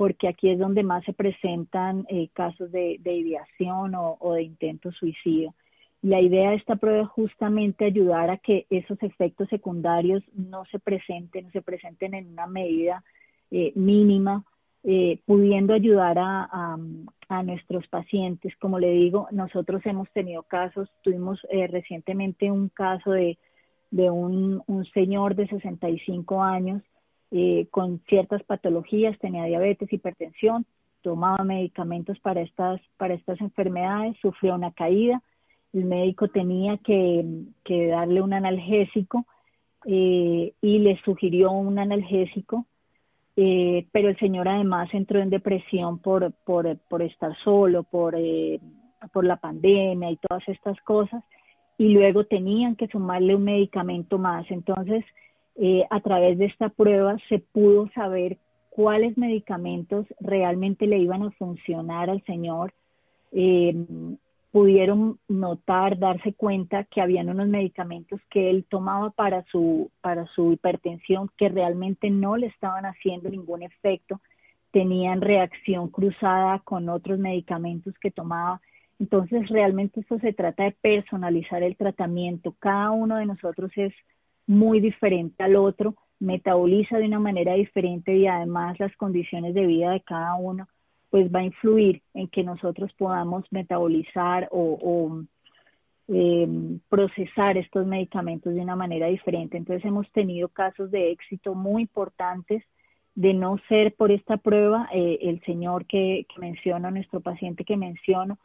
porque 0.02 0.26
aquí 0.26 0.50
es 0.50 0.58
donde 0.58 0.82
más 0.82 1.04
se 1.04 1.12
presentan 1.12 2.06
eh, 2.08 2.28
casos 2.32 2.72
de, 2.72 2.98
ideación 3.04 3.94
o, 3.94 4.32
de 4.32 4.42
intento 4.42 4.90
suicidio. 4.90 5.54
La 6.02 6.20
idea 6.20 6.50
de 6.50 6.56
esta 6.56 6.74
prueba 6.74 7.04
es 7.04 7.08
justamente 7.10 7.84
ayudar 7.84 8.28
a 8.28 8.38
que 8.38 8.66
esos 8.68 9.00
efectos 9.00 9.48
secundarios 9.48 10.24
no 10.34 10.64
se 10.72 10.80
presenten, 10.80 11.52
se 11.52 11.62
presenten 11.62 12.14
en 12.14 12.32
una 12.32 12.48
medida 12.48 13.04
eh, 13.52 13.70
mínima, 13.76 14.44
eh, 14.82 15.20
pudiendo 15.24 15.72
ayudar 15.72 16.18
a, 16.18 16.76
nuestros 17.42 17.86
pacientes. 17.86 18.54
Como 18.60 18.78
le 18.78 18.90
digo, 18.90 19.28
nosotros 19.30 19.80
hemos 19.86 20.10
tenido 20.10 20.42
casos, 20.42 20.90
tuvimos 21.02 21.40
recientemente 21.70 22.50
un 22.50 22.68
caso 22.68 23.12
de, 23.12 23.38
un, 23.92 24.62
un 24.66 24.84
señor 24.86 25.36
de 25.36 25.46
65 25.46 26.42
años 26.42 26.82
eh, 27.34 27.66
con 27.70 27.98
ciertas 28.10 28.42
patologías, 28.42 29.18
tenía 29.18 29.44
diabetes, 29.44 29.90
hipertensión, 29.90 30.66
tomaba 31.00 31.42
medicamentos 31.44 32.20
para 32.20 32.42
estas, 32.42 32.78
para 32.98 33.14
estas 33.14 33.40
enfermedades, 33.40 34.18
sufrió 34.20 34.54
una 34.54 34.70
caída, 34.72 35.22
el 35.72 35.86
médico 35.86 36.28
tenía 36.28 36.76
que, 36.76 37.24
darle 37.88 38.20
un 38.20 38.34
analgésico 38.34 39.24
eh, 39.86 40.52
y 40.60 40.78
le 40.80 41.00
sugirió 41.06 41.52
un 41.52 41.78
analgésico, 41.78 42.66
eh, 43.36 43.86
pero 43.92 44.08
el 44.08 44.18
señor 44.18 44.48
además 44.48 44.88
entró 44.92 45.20
en 45.20 45.30
depresión 45.30 45.98
por, 45.98 46.32
por, 46.44 46.76
por 46.88 47.02
estar 47.02 47.34
solo, 47.42 47.82
por, 47.82 48.14
por 49.12 49.24
la 49.24 49.36
pandemia 49.36 50.10
y 50.10 50.16
todas 50.16 50.46
estas 50.48 50.80
cosas, 50.82 51.22
y 51.78 51.88
luego 51.88 52.24
tenían 52.24 52.76
que 52.76 52.88
sumarle 52.88 53.34
un 53.34 53.44
medicamento 53.44 54.18
más. 54.18 54.50
Entonces, 54.50 55.04
eh, 55.56 55.84
a 55.90 56.00
través 56.00 56.38
de 56.38 56.46
esta 56.46 56.68
prueba 56.68 57.16
se 57.28 57.38
pudo 57.38 57.88
saber 57.94 58.38
cuáles 58.70 59.18
medicamentos 59.18 60.06
realmente 60.20 60.86
le 60.86 60.98
iban 60.98 61.22
a 61.22 61.30
funcionar 61.32 62.08
al 62.10 62.22
señor. 62.24 62.72
Pudieron 64.52 65.18
notar, 65.28 65.98
darse 65.98 66.34
cuenta 66.34 66.84
que 66.84 67.00
habían 67.00 67.30
unos 67.30 67.48
medicamentos 67.48 68.20
que 68.30 68.50
él 68.50 68.66
tomaba 68.68 69.10
para 69.10 69.44
su, 69.50 69.90
para 70.00 70.26
su 70.26 70.52
hipertensión 70.52 71.30
que 71.36 71.48
realmente 71.48 72.10
no 72.10 72.36
le 72.36 72.46
estaban 72.48 72.84
haciendo 72.84 73.30
ningún 73.30 73.62
efecto, 73.62 74.20
tenían 74.70 75.22
reacción 75.22 75.88
cruzada 75.88 76.60
con 76.60 76.88
otros 76.88 77.18
medicamentos 77.18 77.94
que 77.98 78.10
tomaba. 78.10 78.60
Entonces, 78.98 79.48
realmente 79.48 80.00
esto 80.00 80.18
se 80.18 80.32
trata 80.32 80.64
de 80.64 80.76
personalizar 80.80 81.62
el 81.62 81.76
tratamiento. 81.76 82.54
Cada 82.58 82.90
uno 82.92 83.16
de 83.16 83.26
nosotros 83.26 83.72
es 83.76 83.92
muy 84.46 84.80
diferente 84.80 85.42
al 85.42 85.56
otro, 85.56 85.96
metaboliza 86.20 86.98
de 86.98 87.06
una 87.06 87.18
manera 87.18 87.54
diferente 87.54 88.16
y 88.16 88.26
además 88.26 88.78
las 88.78 88.94
condiciones 88.96 89.54
de 89.54 89.66
vida 89.66 89.90
de 89.90 90.02
cada 90.02 90.34
uno, 90.36 90.68
pues 91.12 91.30
va 91.30 91.40
a 91.40 91.44
influir 91.44 92.00
en 92.14 92.26
que 92.28 92.42
nosotros 92.42 92.90
podamos 92.94 93.44
metabolizar 93.50 94.48
o, 94.50 95.20
em, 96.08 96.80
procesar 96.88 97.58
estos 97.58 97.86
medicamentos 97.86 98.54
de 98.54 98.60
una 98.62 98.76
manera 98.76 99.08
diferente. 99.08 99.58
Entonces 99.58 99.84
hemos 99.84 100.10
tenido 100.12 100.48
casos 100.48 100.90
de 100.90 101.10
éxito 101.10 101.54
muy 101.54 101.82
importantes 101.82 102.64
de 103.14 103.34
no 103.34 103.58
ser 103.68 103.92
por 103.94 104.10
esta 104.10 104.38
prueba, 104.38 104.88
eh, 104.90 105.18
el 105.20 105.42
señor 105.42 105.84
que, 105.84 106.24
que 106.34 106.40
menciono, 106.40 106.90
nuestro 106.90 107.20
paciente 107.20 107.62
que 107.62 107.76
menciono, 107.76 108.38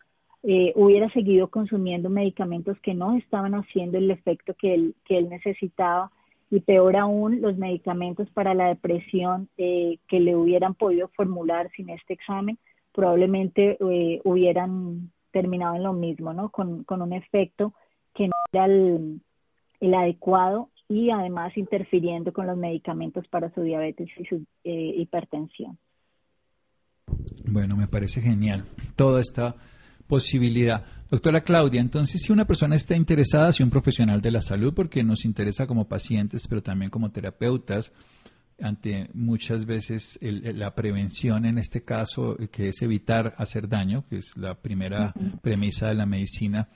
eh, 0.43 0.73
hubiera 0.75 1.09
seguido 1.11 1.47
consumiendo 1.47 2.09
medicamentos 2.09 2.77
que 2.81 2.93
no 2.93 3.15
estaban 3.15 3.55
haciendo 3.55 3.97
el 3.97 4.11
efecto 4.11 4.53
que 4.55 4.73
él, 4.73 4.95
que 5.05 5.17
él 5.17 5.29
necesitaba 5.29 6.11
y 6.49 6.61
peor 6.61 6.95
aún 6.95 7.41
los 7.41 7.57
medicamentos 7.57 8.29
para 8.31 8.53
la 8.53 8.67
depresión 8.67 9.49
eh, 9.57 9.99
que 10.07 10.19
le 10.19 10.35
hubieran 10.35 10.75
podido 10.75 11.09
formular 11.09 11.69
sin 11.75 11.89
este 11.89 12.13
examen 12.13 12.57
probablemente 12.93 13.77
eh, 13.79 14.21
hubieran 14.23 15.11
terminado 15.31 15.75
en 15.75 15.83
lo 15.83 15.93
mismo, 15.93 16.33
¿no? 16.33 16.49
Con, 16.49 16.83
con 16.83 17.01
un 17.01 17.13
efecto 17.13 17.73
que 18.15 18.27
no 18.27 18.33
era 18.51 18.65
el, 18.65 19.21
el, 19.79 19.93
adecuado 19.93 20.71
y 20.89 21.11
además 21.11 21.55
interfiriendo 21.57 22.33
con 22.33 22.47
los 22.47 22.57
medicamentos 22.57 23.27
para 23.27 23.53
su 23.53 23.61
diabetes 23.61 24.09
y 24.17 24.25
su 24.25 24.43
hipertensión. 24.63 25.77
Bueno, 27.45 27.75
me 27.75 27.87
parece 27.87 28.21
genial. 28.21 28.65
Toda 28.95 29.21
esta 29.21 29.55
posibilidad. 30.07 30.85
Doctora 31.09 31.41
Claudia, 31.41 31.79
entonces 31.79 32.21
si 32.21 32.33
una 32.33 32.45
persona 32.45 32.75
está 32.75 32.95
interesada, 32.95 33.53
si 33.53 33.63
un 33.63 33.69
profesional 33.69 34.21
de 34.21 34.31
la 34.31 34.41
salud, 34.41 34.73
porque 34.73 35.03
nos 35.03 35.23
interesa 35.23 35.65
como 35.65 35.87
pacientes, 35.87 36.47
pero 36.49 36.61
también 36.61 36.91
como 36.91 37.11
terapeutas, 37.11 37.93
ante 38.61 39.09
muchas 39.13 39.65
veces 39.65 40.19
la 40.21 40.75
prevención 40.75 41.45
en 41.45 41.59
este 41.59 41.83
caso, 41.83 42.35
que 42.51 42.69
es 42.69 42.81
evitar 42.81 43.35
hacer 43.37 43.69
daño, 43.69 44.03
que 44.09 44.17
es 44.17 44.35
la 44.35 44.55
primera 44.55 45.13
premisa 45.41 45.87
de 45.87 45.95
la 45.95 46.05
medicina, 46.05 46.67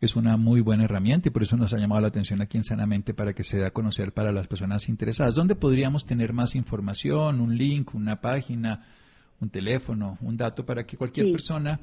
es 0.00 0.16
una 0.16 0.36
muy 0.36 0.60
buena 0.60 0.84
herramienta 0.84 1.28
y 1.28 1.30
por 1.30 1.42
eso 1.42 1.56
nos 1.56 1.74
ha 1.74 1.78
llamado 1.78 2.00
la 2.00 2.08
atención 2.08 2.40
aquí 2.40 2.56
en 2.56 2.64
Sanamente 2.64 3.14
para 3.14 3.32
que 3.32 3.42
se 3.42 3.58
dé 3.58 3.66
a 3.66 3.70
conocer 3.70 4.12
para 4.12 4.32
las 4.32 4.46
personas 4.46 4.88
interesadas. 4.88 5.34
¿Dónde 5.34 5.56
podríamos 5.56 6.04
tener 6.06 6.32
más 6.32 6.54
información, 6.54 7.40
un 7.40 7.56
link, 7.56 7.94
una 7.94 8.20
página, 8.20 8.84
un 9.40 9.50
teléfono, 9.50 10.18
un 10.20 10.36
dato 10.36 10.64
para 10.64 10.84
que 10.84 10.96
cualquier 10.96 11.30
persona 11.30 11.80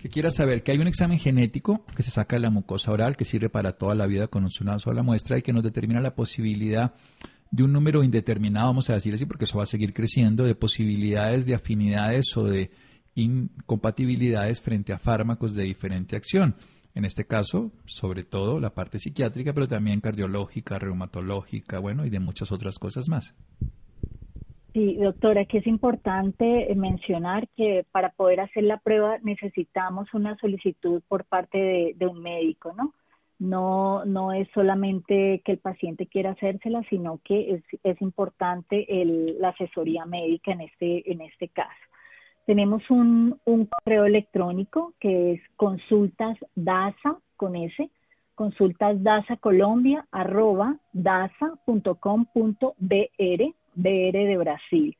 que 0.00 0.08
quiera 0.08 0.30
saber 0.30 0.62
que 0.62 0.72
hay 0.72 0.78
un 0.78 0.86
examen 0.86 1.18
genético 1.18 1.84
que 1.94 2.02
se 2.02 2.10
saca 2.10 2.36
de 2.36 2.40
la 2.40 2.50
mucosa 2.50 2.90
oral 2.90 3.16
que 3.16 3.24
sirve 3.24 3.50
para 3.50 3.72
toda 3.72 3.94
la 3.94 4.06
vida 4.06 4.28
con 4.28 4.48
una 4.60 4.78
sola 4.78 5.02
muestra 5.02 5.38
y 5.38 5.42
que 5.42 5.52
nos 5.52 5.62
determina 5.62 6.00
la 6.00 6.14
posibilidad 6.14 6.94
de 7.50 7.64
un 7.64 7.72
número 7.72 8.02
indeterminado, 8.02 8.68
vamos 8.68 8.88
a 8.88 8.94
decir 8.94 9.12
así, 9.12 9.26
porque 9.26 9.44
eso 9.44 9.58
va 9.58 9.64
a 9.64 9.66
seguir 9.66 9.92
creciendo, 9.92 10.44
de 10.44 10.54
posibilidades 10.54 11.46
de 11.46 11.54
afinidades 11.54 12.34
o 12.36 12.44
de 12.44 12.70
incompatibilidades 13.14 14.60
frente 14.60 14.92
a 14.92 14.98
fármacos 14.98 15.54
de 15.54 15.64
diferente 15.64 16.16
acción. 16.16 16.54
En 16.94 17.04
este 17.04 17.26
caso, 17.26 17.72
sobre 17.84 18.24
todo 18.24 18.58
la 18.58 18.70
parte 18.70 18.98
psiquiátrica, 18.98 19.52
pero 19.52 19.68
también 19.68 20.00
cardiológica, 20.00 20.78
reumatológica, 20.78 21.78
bueno, 21.78 22.06
y 22.06 22.10
de 22.10 22.20
muchas 22.20 22.52
otras 22.52 22.78
cosas 22.78 23.08
más. 23.08 23.34
Sí, 24.72 24.94
doctora, 24.94 25.46
que 25.46 25.58
es 25.58 25.66
importante 25.66 26.72
mencionar 26.76 27.48
que 27.56 27.84
para 27.90 28.10
poder 28.10 28.40
hacer 28.40 28.62
la 28.62 28.78
prueba 28.78 29.18
necesitamos 29.22 30.14
una 30.14 30.36
solicitud 30.36 31.02
por 31.08 31.24
parte 31.24 31.94
de, 31.96 32.06
un 32.06 32.22
médico, 32.22 32.72
¿no? 32.76 32.94
No, 33.40 34.04
no 34.04 34.32
es 34.32 34.48
solamente 34.54 35.42
que 35.44 35.52
el 35.52 35.58
paciente 35.58 36.06
quiera 36.06 36.32
hacérsela, 36.32 36.84
sino 36.88 37.18
que 37.24 37.54
es, 37.54 37.64
es 37.82 38.00
importante 38.00 39.02
el, 39.02 39.40
la 39.40 39.48
asesoría 39.48 40.04
médica 40.04 40.52
en 40.52 40.60
este, 40.60 41.10
en 41.10 41.22
este 41.22 41.48
caso. 41.48 41.80
Tenemos 42.46 42.88
un, 42.90 43.40
un 43.46 43.66
correo 43.66 44.04
electrónico 44.04 44.94
que 45.00 45.32
es 45.32 45.40
consultasdasa 45.56 47.18
con 47.36 47.56
S, 47.56 47.90
consultasdasacolombia 48.36 50.06
arroba 50.12 50.76
dasa.com.br, 50.92 51.94
BR 53.74 54.18
de 54.26 54.36
Brasil. 54.36 54.96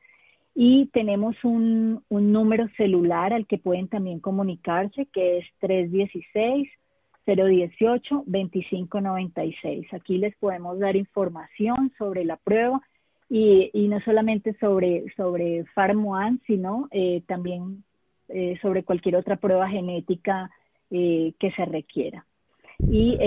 Y 0.53 0.87
tenemos 0.87 1.35
un, 1.43 2.03
número 2.09 2.67
celular 2.75 3.33
al 3.33 3.47
que 3.47 3.57
pueden 3.57 3.87
también 3.87 4.19
comunicarse, 4.19 5.05
que 5.07 5.39
es 5.39 5.45
316 5.59 6.69
018 7.25 8.23
2596. 8.25 9.93
Aquí 9.93 10.17
les 10.17 10.35
podemos 10.37 10.79
dar 10.79 10.95
información 10.95 11.91
sobre 11.97 12.25
la 12.25 12.35
prueba 12.37 12.81
y, 13.29 13.69
y 13.73 13.87
no 13.87 14.01
solamente 14.01 14.55
sobre, 14.59 15.05
sobre 15.15 15.63
FARMOAN, 15.73 16.41
sino 16.45 16.89
eh, 16.91 17.21
también 17.27 17.83
eh, 18.27 18.57
sobre 18.61 18.83
cualquier 18.83 19.15
otra 19.15 19.37
prueba 19.37 19.69
genética 19.69 20.49
eh, 20.89 21.33
que 21.39 21.51
se 21.51 21.65
requiera. 21.65 22.25
Y 22.89 23.17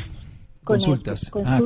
consultas. 0.64 1.32
ah, 1.44 1.60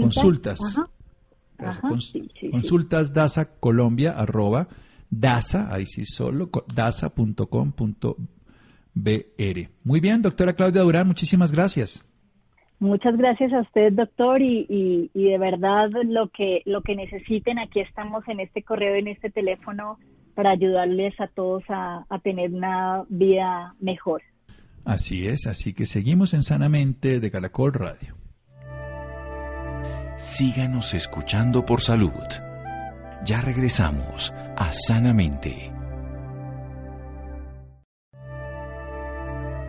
consultas. 1.82 2.50
consultas 2.50 3.14
DASA 3.14 3.56
Colombia, 3.60 4.14
arroba, 4.14 4.70
DASA, 5.10 5.68
ahí 5.74 5.86
sí 5.86 6.06
solo, 6.06 6.50
dasa.com.br. 8.94 9.70
Muy 9.84 10.00
bien, 10.00 10.22
doctora 10.22 10.54
Claudia 10.54 10.82
Durán, 10.82 11.08
muchísimas 11.08 11.52
gracias. 11.52 12.06
Muchas 12.80 13.16
gracias 13.16 13.54
a 13.54 13.62
usted, 13.62 13.94
doctor, 13.94 14.42
y, 14.42 15.10
y, 15.14 15.24
de 15.24 15.38
verdad 15.38 15.90
lo 16.04 16.28
que, 16.30 16.64
lo 16.66 16.82
que 16.82 16.96
necesiten, 16.96 17.58
aquí 17.58 17.80
estamos 17.80 18.28
en 18.28 18.42
este 18.42 18.62
correo, 18.62 18.96
en 18.96 19.08
este 19.08 19.30
teléfono 19.30 19.98
para 20.36 20.52
ayudarles 20.52 21.18
a 21.20 21.28
todos 21.28 21.64
a, 21.70 22.06
tener 22.24 22.52
una 22.52 23.04
vida 23.08 23.76
mejor. 23.80 24.22
Así 24.84 25.28
es, 25.28 25.48
así 25.48 25.74
que 25.74 25.86
seguimos 25.86 26.34
en 26.34 26.44
Sanamente 26.44 27.20
de 27.20 27.32
Caracol 27.32 27.74
Radio. 27.74 28.16
Síganos 30.18 30.94
escuchando 30.94 31.66
por 31.66 31.82
salud. 31.82 32.12
Ya 33.26 33.40
regresamos 33.40 34.34
a 34.58 34.72
Sanamente. 34.74 35.73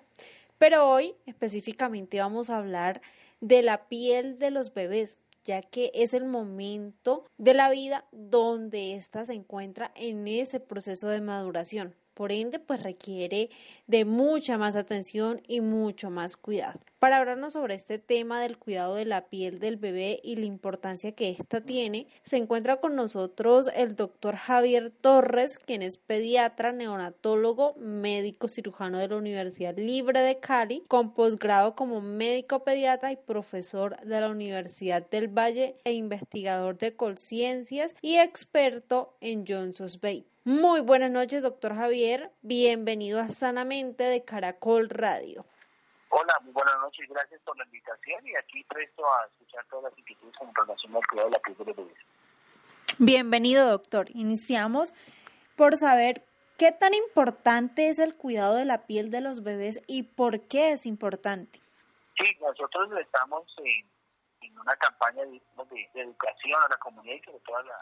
Pero 0.57 0.87
hoy 0.87 1.15
específicamente 1.25 2.19
vamos 2.19 2.49
a 2.49 2.57
hablar 2.57 3.01
de 3.41 3.61
la 3.61 3.87
piel 3.87 4.39
de 4.39 4.51
los 4.51 4.73
bebés, 4.73 5.19
ya 5.43 5.61
que 5.61 5.91
es 5.93 6.13
el 6.13 6.25
momento 6.25 7.25
de 7.37 7.53
la 7.53 7.69
vida 7.69 8.05
donde 8.11 8.95
ésta 8.95 9.25
se 9.25 9.33
encuentra 9.33 9.91
en 9.95 10.27
ese 10.27 10.59
proceso 10.59 11.07
de 11.09 11.21
maduración. 11.21 11.95
Por 12.15 12.31
ende, 12.31 12.59
pues 12.59 12.81
requiere 12.81 13.49
de 13.87 14.05
mucha 14.05 14.57
más 14.57 14.77
atención 14.77 15.41
y 15.47 15.59
mucho 15.59 16.09
más 16.09 16.37
cuidado. 16.37 16.79
Para 16.97 17.17
hablarnos 17.17 17.53
sobre 17.53 17.75
este 17.75 17.99
tema 17.99 18.41
del 18.41 18.57
cuidado 18.57 18.95
de 18.95 19.03
la 19.03 19.25
piel 19.25 19.59
del 19.59 19.75
bebé 19.75 20.21
y 20.23 20.37
la 20.37 20.45
importancia 20.45 21.11
que 21.11 21.29
ésta 21.29 21.59
tiene, 21.59 22.07
se 22.23 22.37
encuentra 22.37 22.77
con 22.77 22.95
nosotros 22.95 23.69
el 23.75 23.97
doctor 23.97 24.37
Javier 24.37 24.93
Torres, 25.01 25.57
quien 25.59 25.81
es 25.81 25.97
pediatra, 25.97 26.71
neonatólogo, 26.71 27.75
médico 27.75 28.47
cirujano 28.47 28.97
de 28.97 29.09
la 29.09 29.17
Universidad 29.17 29.77
Libre 29.77 30.21
de 30.21 30.39
Cali, 30.39 30.83
con 30.87 31.13
posgrado 31.13 31.75
como 31.75 31.99
médico 31.99 32.63
pediatra 32.63 33.11
y 33.11 33.17
profesor 33.17 33.99
de 34.01 34.21
la 34.21 34.29
Universidad 34.29 35.07
del 35.09 35.27
Valle 35.27 35.75
e 35.83 35.91
investigador 35.91 36.77
de 36.77 36.95
Colciencias 36.95 37.93
y 38.01 38.15
experto 38.15 39.17
en 39.19 39.45
Johnson's 39.45 39.99
Bay. 39.99 40.25
Muy 40.47 40.81
buenas 40.81 41.09
noches, 41.09 41.41
doctor 41.41 41.75
Javier. 41.75 42.29
Bienvenido 42.43 43.19
a 43.19 43.29
Sanamente 43.29 44.03
de 44.03 44.23
Caracol 44.23 44.89
Radio. 44.89 45.43
Hola, 46.09 46.39
muy 46.43 46.53
buenas 46.53 46.77
noches, 46.81 47.09
gracias 47.09 47.41
por 47.41 47.57
la 47.57 47.65
invitación 47.65 48.27
y 48.27 48.37
aquí 48.37 48.63
presto 48.65 49.03
a 49.11 49.25
escuchar 49.25 49.65
todas 49.71 49.85
las 49.85 49.97
inquietudes 49.97 50.37
con 50.37 50.53
relación 50.53 50.95
al 50.95 51.07
cuidado 51.07 51.29
de 51.29 51.31
la 51.31 51.39
piel 51.39 51.57
de 51.57 51.65
los 51.65 51.75
bebés. 51.75 51.97
Bienvenido, 52.99 53.67
doctor. 53.67 54.11
Iniciamos 54.11 54.93
por 55.55 55.77
saber 55.77 56.23
qué 56.59 56.71
tan 56.71 56.93
importante 56.93 57.89
es 57.89 57.97
el 57.97 58.15
cuidado 58.15 58.53
de 58.53 58.65
la 58.65 58.85
piel 58.85 59.09
de 59.09 59.21
los 59.21 59.41
bebés 59.41 59.81
y 59.87 60.03
por 60.03 60.41
qué 60.41 60.73
es 60.73 60.85
importante. 60.85 61.59
Sí, 62.19 62.37
nosotros 62.39 62.91
estamos 63.01 63.51
en, 63.63 64.59
una 64.59 64.75
campaña 64.75 65.23
de, 65.23 65.41
educación 65.95 66.63
a 66.63 66.69
la 66.69 66.77
comunidad 66.77 67.15
y 67.15 67.25
sobre 67.25 67.39
todo 67.39 67.57
a 67.57 67.63
la, 67.63 67.77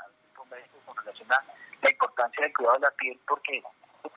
con 0.86 0.98
relación 0.98 1.32
a 1.32 1.44
la 1.82 1.92
importancia 1.92 2.44
del 2.44 2.54
cuidado 2.54 2.76
de 2.76 2.82
la 2.82 2.92
piel 2.92 3.20
porque 3.28 3.64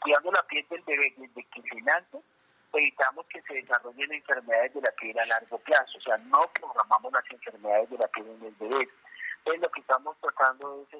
cuidando 0.01 0.33
la 0.33 0.43
piel 0.45 0.67
del 0.69 0.83
bebé 0.83 1.15
desde 1.17 1.45
que 1.45 1.83
nace 1.83 2.19
evitamos 2.73 3.27
que 3.27 3.41
se 3.43 3.55
desarrollen 3.55 4.13
enfermedades 4.13 4.75
de 4.75 4.81
la 4.83 4.91
piel 4.93 5.19
a 5.19 5.27
largo 5.27 5.59
plazo, 5.59 5.99
o 5.99 6.01
sea, 6.01 6.17
no 6.19 6.47
programamos 6.53 7.13
las 7.13 7.31
enfermedades 7.31 7.91
de 7.91 7.99
la 7.99 8.09
piel 8.09 8.27
en 8.29 8.45
el 8.45 8.55
bebé. 8.55 8.89
Entonces 9.39 9.63
lo 9.63 9.71
que 9.71 9.81
estamos 9.81 10.17
tratando 10.21 10.87
es 10.93 10.99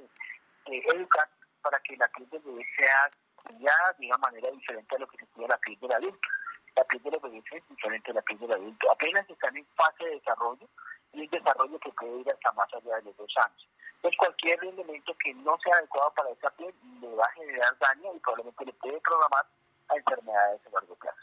eh, 0.67 0.83
educar 0.95 1.29
para 1.63 1.79
que 1.81 1.97
la 1.97 2.09
piel 2.09 2.29
del 2.31 2.43
bebé 2.43 2.65
sea 2.77 3.11
cuidada 3.35 3.93
de 3.99 4.07
una 4.07 4.19
manera 4.19 4.51
diferente 4.51 4.97
a 4.97 4.99
lo 5.01 5.07
que 5.09 5.19
se 5.19 5.27
cuida 5.27 5.49
la 5.49 5.59
piel 5.59 5.79
del 5.81 5.93
adulto. 5.93 6.29
La 6.77 6.85
piel 6.85 7.03
de 7.03 7.11
los 7.11 7.25
es 7.25 7.69
diferente 7.69 8.11
a 8.11 8.15
la 8.15 8.23
piel 8.23 8.39
del 8.39 8.53
adulto. 8.53 8.93
Apenas 8.93 9.29
están 9.29 9.57
en 9.57 9.67
fase 9.75 10.05
de 10.05 10.11
desarrollo 10.17 10.69
y 11.13 11.21
un 11.23 11.31
desarrollo 11.31 11.79
que 11.79 11.93
puede 11.93 12.21
ir 12.21 12.31
hasta 12.31 12.53
más 12.53 12.73
allá 12.75 12.97
de 12.97 13.03
los 13.03 13.17
dos 13.17 13.35
años. 13.45 13.69
Entonces 13.97 14.19
cualquier 14.19 14.65
elemento 14.65 15.17
que 15.23 15.35
no 15.35 15.57
sea 15.65 15.77
adecuado 15.77 16.13
para 16.15 16.31
esa 16.31 16.51
piel 16.51 16.75
le 17.01 17.09
va 17.15 17.25
a 17.25 17.33
generar 17.33 17.77
daño 17.79 18.15
y 18.15 18.21
probablemente 18.21 18.65
le 18.65 18.73
puede 18.75 19.01
programar 19.01 19.47
a 19.89 19.97
enfermedades 19.97 20.61
a 20.67 20.71
largo 20.71 20.95
plazo. 20.97 21.19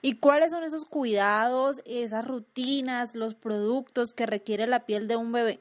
¿Y 0.00 0.18
cuáles 0.18 0.52
son 0.52 0.62
esos 0.64 0.84
cuidados, 0.84 1.82
esas 1.84 2.26
rutinas, 2.26 3.14
los 3.14 3.34
productos 3.34 4.12
que 4.12 4.26
requiere 4.26 4.66
la 4.66 4.86
piel 4.86 5.08
de 5.08 5.16
un 5.16 5.32
bebé? 5.32 5.60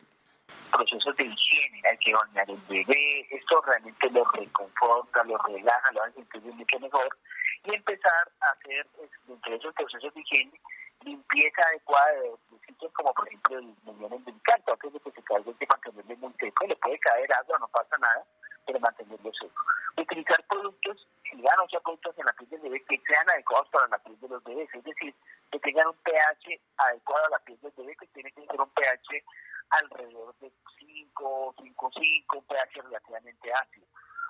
Procesos 0.71 1.15
de 1.15 1.23
higiene, 1.23 1.82
hay 1.89 1.97
que 1.97 2.13
bañar 2.13 2.50
el 2.50 2.60
bebé, 2.69 3.28
esto 3.32 3.62
realmente 3.62 4.10
lo 4.12 4.23
reconforta, 4.26 5.23
lo 5.23 5.38
relaja, 5.39 5.91
lo 5.93 6.04
hace 6.04 6.23
sentir 6.32 6.54
mucho 6.54 6.80
mejor 6.80 7.17
y 7.63 7.76
empezar 7.76 8.32
a 8.41 8.52
hacer 8.52 8.88
entre 9.28 9.56
esos 9.56 9.73
procesos 9.73 10.13
de 10.13 10.21
higiene 10.21 10.60
limpieza 11.07 11.61
adecuada 11.69 12.11
de, 12.13 12.31
sitios 12.65 12.91
como 12.93 13.13
por 13.13 13.27
ejemplo 13.27 13.59
el 13.59 13.75
muñón 13.83 14.13
umbilical, 14.13 14.63
antes 14.67 14.93
de 14.93 14.99
que 14.99 15.11
se 15.11 15.23
caiga 15.23 15.47
hay 15.47 15.53
que 15.55 15.67
mantenerle 15.67 16.15
muy 16.17 16.33
seco, 16.39 16.67
le 16.67 16.75
puede 16.75 16.99
caer 16.99 17.33
agua, 17.33 17.57
no 17.59 17.67
pasa 17.69 17.97
nada, 17.97 18.25
pero 18.65 18.79
mantenerlo 18.79 19.31
seco. 19.33 19.63
Utilizar 19.97 20.43
productos 20.47 21.07
si 21.23 21.41
ya 21.41 21.55
no 21.57 21.67
productos 21.81 22.17
en 22.17 22.25
la 22.25 22.33
piel 22.33 22.49
del 22.49 22.61
bebé 22.61 22.83
que 22.85 23.01
sean 23.07 23.29
adecuados 23.29 23.69
para 23.69 23.87
la 23.87 23.97
piel 23.99 24.19
de 24.19 24.27
los 24.27 24.43
bebés, 24.43 24.69
es 24.73 24.83
decir, 24.83 25.13
que 25.51 25.59
tengan 25.59 25.87
un 25.87 25.97
pH 26.03 26.59
adecuado 26.77 27.25
a 27.25 27.29
la 27.29 27.39
piel 27.39 27.59
del 27.61 27.71
bebé, 27.77 27.95
que 27.95 28.07
tiene 28.07 28.31
que 28.31 28.45
ser 28.45 28.61
un 28.61 28.69
pH 28.69 29.23
alrededor 29.69 30.35
de 30.39 30.51
5, 30.79 31.55
5, 31.61 31.91
5, 31.93 32.37
un 32.37 32.45
pH 32.45 32.81
relativamente 32.81 33.53
ácido. 33.53 33.85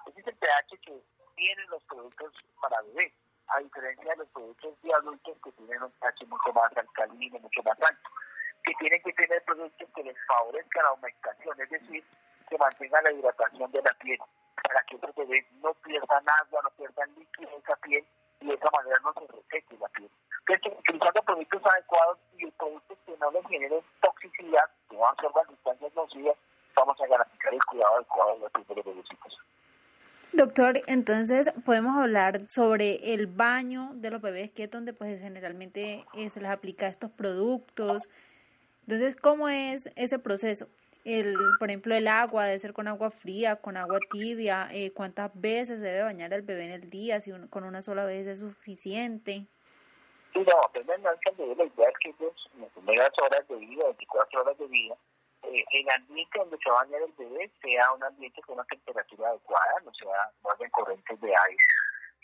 Ese 0.08 0.22
es 0.22 0.28
el 0.28 0.36
pH 0.36 0.78
que 0.82 1.04
tienen 1.36 1.70
los 1.70 1.84
productos 1.84 2.34
para 2.62 2.82
bebés, 2.84 3.14
a 3.50 3.60
diferencia 3.60 4.12
de 4.12 4.18
los 4.18 4.28
productos 4.30 4.82
de 4.82 4.94
adultos 4.94 5.38
que 5.44 5.52
tienen 5.54 5.84
un 5.84 5.92
pH 5.92 6.26
mucho 6.28 6.54
más 6.54 6.76
alcalino, 6.76 7.40
mucho 7.40 7.64
más 7.64 7.78
alto, 7.82 8.10
que 8.64 8.74
tienen 8.80 9.02
que 9.04 9.14
tener 9.14 9.44
productos 9.46 9.88
que 9.96 10.04
les 10.04 10.16
favorezcan 10.28 10.84
la 10.84 10.90
aumentación, 10.90 11.62
es 11.62 11.70
decir, 11.70 12.04
que 12.50 12.58
mantengan 12.58 13.04
la 13.04 13.12
hidratación 13.12 13.72
de 13.72 13.82
la 13.82 13.94
piel 14.00 14.20
para 14.64 14.82
que 14.84 14.98
los 14.98 15.16
bebés 15.16 15.46
no 15.62 15.74
pierdan 15.76 16.24
agua, 16.42 16.62
no 16.64 16.70
pierdan 16.72 17.16
líquido 17.16 17.50
en 17.52 17.62
esa 17.62 17.76
piel 17.78 18.06
y 18.42 18.48
de 18.48 18.54
esa 18.54 18.70
manera 18.72 18.98
no 19.04 19.14
se 19.14 19.28
reseque 19.28 19.78
la 19.80 19.88
piel. 19.90 20.10
Entonces, 20.48 20.80
utilizando 20.80 21.22
productos 21.24 21.62
adecuados 21.66 22.18
y 22.38 22.52
productos 22.52 22.98
que 23.06 23.18
no 23.18 23.32
les 23.32 23.48
generen 23.48 23.84
toxicidad, 24.02 24.70
que 24.90 24.96
no 24.96 25.08
absorban 25.08 25.48
sustancias 25.48 25.94
nocivas, 25.96 26.38
vamos 26.76 27.02
a 27.02 27.08
garantizar 27.08 27.54
el 27.54 27.66
cuidado 27.66 27.96
adecuado 27.96 28.34
de 28.36 28.76
los 28.76 28.86
bebecitos. 28.86 29.40
Doctor, 30.38 30.84
entonces 30.86 31.52
podemos 31.66 31.98
hablar 31.98 32.48
sobre 32.48 33.14
el 33.16 33.26
baño 33.26 33.90
de 33.96 34.12
los 34.12 34.22
bebés, 34.22 34.52
que 34.52 34.66
es 34.66 34.70
donde 34.70 34.94
pues 34.94 35.20
generalmente 35.20 36.06
eh, 36.14 36.30
se 36.30 36.40
les 36.40 36.52
aplica 36.52 36.88
estos 36.88 37.10
productos. 37.10 38.08
Entonces, 38.82 39.16
¿cómo 39.16 39.50
es 39.50 39.90
ese 39.96 40.20
proceso? 40.20 40.68
el, 41.06 41.36
por 41.58 41.70
ejemplo, 41.70 41.96
el 41.96 42.08
agua 42.08 42.46
debe 42.46 42.60
ser 42.60 42.74
con 42.74 42.88
agua 42.88 43.10
fría, 43.10 43.56
con 43.56 43.78
agua 43.78 43.98
tibia, 44.12 44.68
eh, 44.72 44.92
cuántas 44.92 45.32
veces 45.34 45.82
debe 45.82 46.04
bañar 46.04 46.32
el 46.34 46.44
bebé 46.44 46.66
en 46.66 46.72
el 46.72 46.90
día, 46.92 47.20
si 47.20 47.32
con 47.50 47.64
una 47.64 47.82
sola 47.82 48.06
vez 48.06 48.28
es 48.28 48.40
suficiente. 48.40 49.48
Sí, 50.34 50.40
no, 50.40 50.62
la 50.76 50.82
idea 50.84 51.90
es 51.90 51.98
que 52.00 52.10
ellos, 52.10 52.50
en 52.54 52.62
las 52.62 52.72
primeras 52.74 53.12
horas 53.24 53.48
de 53.48 53.56
vida, 53.56 53.86
24 53.86 54.42
horas 54.42 54.58
de 54.60 54.68
vida, 54.68 54.96
eh, 55.54 55.66
el 55.72 55.90
ambiente 55.92 56.40
donde 56.40 56.58
se 56.58 56.70
va 56.70 56.82
a 56.82 56.86
el 56.86 57.12
bebé 57.18 57.50
sea 57.62 57.94
un 57.94 58.04
ambiente 58.04 58.42
con 58.42 58.56
una 58.56 58.66
temperatura 58.66 59.30
adecuada, 59.30 59.80
no 59.86 59.94
sea, 59.94 60.32
no 60.44 60.52
haya 60.52 60.70
corrientes 60.72 61.22
de 61.22 61.28
aire. 61.28 61.64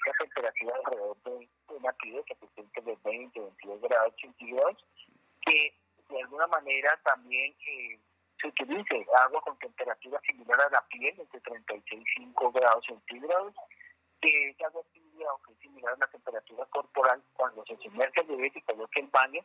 Una 0.05 0.13
temperatura 0.19 0.75
alrededor 0.75 1.17
de 1.23 1.49
una 1.69 1.93
piel 1.93 2.23
que 2.25 2.35
presente 2.35 2.81
de 2.81 2.97
20, 3.03 3.39
22 3.39 3.81
grados 3.81 4.13
centígrados, 4.19 4.85
que 5.45 5.73
de 6.09 6.21
alguna 6.21 6.47
manera 6.47 6.99
también 7.03 7.55
eh, 7.65 7.99
se 8.41 8.47
utilice 8.47 9.05
agua 9.21 9.41
con 9.41 9.57
temperatura 9.57 10.19
similar 10.25 10.59
a 10.61 10.69
la 10.69 10.81
piel, 10.87 11.17
entre 11.17 11.39
36 11.39 12.01
y 12.01 12.23
5 12.23 12.51
grados 12.51 12.85
centígrados, 12.85 13.55
que 14.21 14.49
esa 14.49 14.67
agua 14.67 14.81
tibia 14.91 15.31
o 15.31 15.41
que 15.43 15.53
es 15.53 15.59
similar 15.59 15.93
a 15.93 15.97
la 15.97 16.07
temperatura 16.07 16.65
corporal, 16.65 17.23
cuando 17.33 17.63
se 17.65 17.77
sumerge 17.77 18.21
el 18.21 18.27
bebé 18.27 18.51
y 18.53 18.61
coloque 18.61 18.99
el 18.99 19.07
baño, 19.07 19.41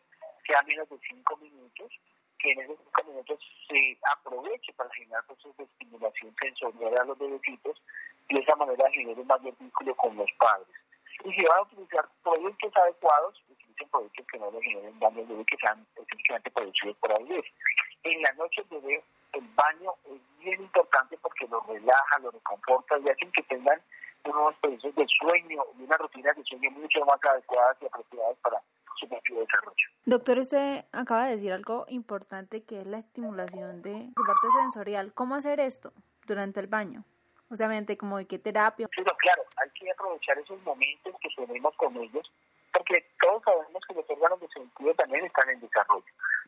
sea 0.47 0.63
menos 0.63 0.89
de 0.89 0.99
5 0.99 1.37
minutos, 1.37 1.93
que 2.39 2.53
en 2.53 2.61
esos 2.61 2.79
5 2.97 3.05
minutos 3.11 3.39
se 3.69 3.99
aproveche 4.13 4.73
para 4.75 4.91
generar 4.91 5.25
procesos 5.27 5.57
de 5.57 5.65
estimulación 5.65 6.35
sensorial 6.41 6.99
a 6.99 7.05
los 7.05 7.19
bebecitos 7.19 7.83
y 8.29 8.35
de 8.35 8.41
esa 8.41 8.57
manera 8.57 8.91
genere 8.91 9.25
mayor 9.25 9.55
vínculo 9.59 9.95
con 9.97 10.17
los 10.17 10.31
padres. 10.39 10.69
Y 11.25 11.33
si 11.33 11.43
van 11.43 11.59
a 11.59 11.63
utilizar 11.63 12.09
productos 12.23 12.77
adecuados, 12.77 13.43
utilicen 13.51 13.89
productos 13.89 14.27
que 14.27 14.39
no 14.39 14.51
le 14.53 14.63
generen 14.63 14.99
daño 15.01 15.21
al 15.21 15.27
bebé, 15.27 15.45
que 15.45 15.57
sean 15.57 15.87
esencialmente 15.97 16.51
producidos 16.51 16.97
por 16.99 17.29
bebé. 17.29 17.45
En 18.05 18.23
la 18.23 18.33
noche 18.35 18.63
el 18.63 18.81
bebé, 18.81 19.03
el 19.33 19.47
baño 19.55 19.93
es 20.05 20.21
bien 20.39 20.61
importante 20.63 21.19
porque 21.23 21.47
lo 21.49 21.61
relaja, 21.61 22.19
lo 22.21 22.31
reconforta 22.31 22.99
y 22.99 23.09
hacen 23.09 23.31
que 23.33 23.43
tengan 23.45 23.81
unos 24.25 24.55
procesos 24.57 24.95
de 24.95 25.07
sueño 25.21 25.63
y 25.79 25.83
unas 25.83 25.99
rutinas 25.99 26.37
de 26.37 26.45
sueño 26.45 26.71
mucho 26.73 27.05
más 27.05 27.19
adecuadas 27.25 27.77
y 27.81 27.87
apropiadas 27.87 28.37
para 28.43 28.63
su 28.99 29.09
propio 29.09 29.41
desarrollo. 29.41 29.89
Doctor, 30.05 30.39
usted 30.39 30.85
acaba 30.93 31.27
de 31.27 31.37
decir 31.37 31.53
algo 31.53 31.87
importante 31.89 32.65
que 32.65 32.81
es 32.81 32.87
la 32.87 32.99
estimulación 32.99 33.83
de 33.83 34.11
su 34.17 34.25
parte 34.25 34.49
sensorial. 34.61 35.13
¿Cómo 35.15 35.35
hacer 35.35 35.61
esto 35.61 35.93
durante 36.27 36.61
el 36.61 36.67
baño? 36.67 37.05
Obviamente, 37.51 37.97
como 37.97 38.19
de 38.19 38.27
qué 38.27 38.39
terapia. 38.39 38.89
Sí, 38.95 39.03
claro, 39.03 39.43
hay 39.57 39.71
que 39.71 39.91
aprovechar 39.91 40.39
esos 40.39 40.61
momentos 40.65 41.15
que 41.21 41.29
tenemos 41.47 41.75
con 41.77 41.97
ellos 41.97 42.31
porque 42.79 43.05
todos 43.21 43.43
sabemos 43.43 43.83
que 43.89 43.95
los 43.95 44.09
órganos 44.09 44.41
de 44.41 44.49
sentido 44.49 44.95
también 44.95 45.25
están 45.25 45.51
en 45.51 45.61
desarrollo. 45.61 46.05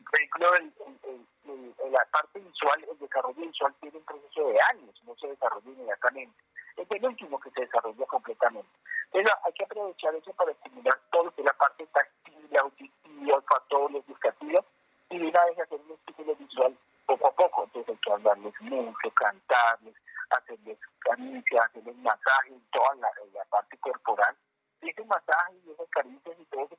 Por 0.09 0.19
ejemplo, 0.19 0.55
el, 0.55 1.91
la 1.91 2.05
parte 2.05 2.39
visual, 2.39 2.85
el 2.89 2.97
desarrollo 2.99 3.35
visual 3.35 3.73
tiene 3.81 3.97
un 3.97 4.05
proceso 4.05 4.47
de 4.47 4.57
años, 4.71 5.01
no 5.03 5.15
se 5.15 5.27
desarrolla 5.27 5.69
inmediatamente. 5.69 6.41
Es 6.77 6.87
el 6.89 7.05
último 7.05 7.37
que 7.39 7.51
se 7.51 7.61
desarrolla 7.61 8.05
completamente. 8.05 8.69
Entonces 9.07 9.33
hay 9.43 9.53
que 9.53 9.63
aprovechar 9.65 10.15
eso 10.15 10.31
para 10.33 10.51
estimular 10.51 10.97
todo 11.11 11.25
lo 11.25 11.35
que 11.35 11.41
es 11.41 11.45
la 11.45 11.53
parte 11.53 11.85
táctil, 11.87 12.57
auditiva, 12.57 13.35
olfatoria, 13.35 14.01
gustativa, 14.07 14.63
y 15.09 15.17
de 15.17 15.27
una 15.27 15.45
vez 15.45 15.59
hacer 15.59 15.79
un 15.81 15.91
estímulo 15.91 16.35
visual 16.37 16.77
poco 17.07 17.27
a 17.27 17.31
poco. 17.31 17.63
Entonces 17.65 17.89
hay 17.89 17.97
que 17.97 18.11
hablarles 18.13 18.61
mucho, 18.61 19.11
cantarles, 19.15 19.95
hacerles 20.29 20.79
caricias, 20.99 21.65
hacerles 21.65 21.97
masajes, 21.97 22.53
toda 22.71 22.95
la, 22.95 23.11
la 23.33 23.43
parte 23.45 23.77
corporal 23.79 24.35
y 24.81 24.89
ese 24.89 25.05
masaje 25.05 25.53
y 25.65 25.71
esas 25.71 25.87
caricias 25.89 26.35
y 26.39 26.45
todo 26.45 26.65
eso 26.65 26.75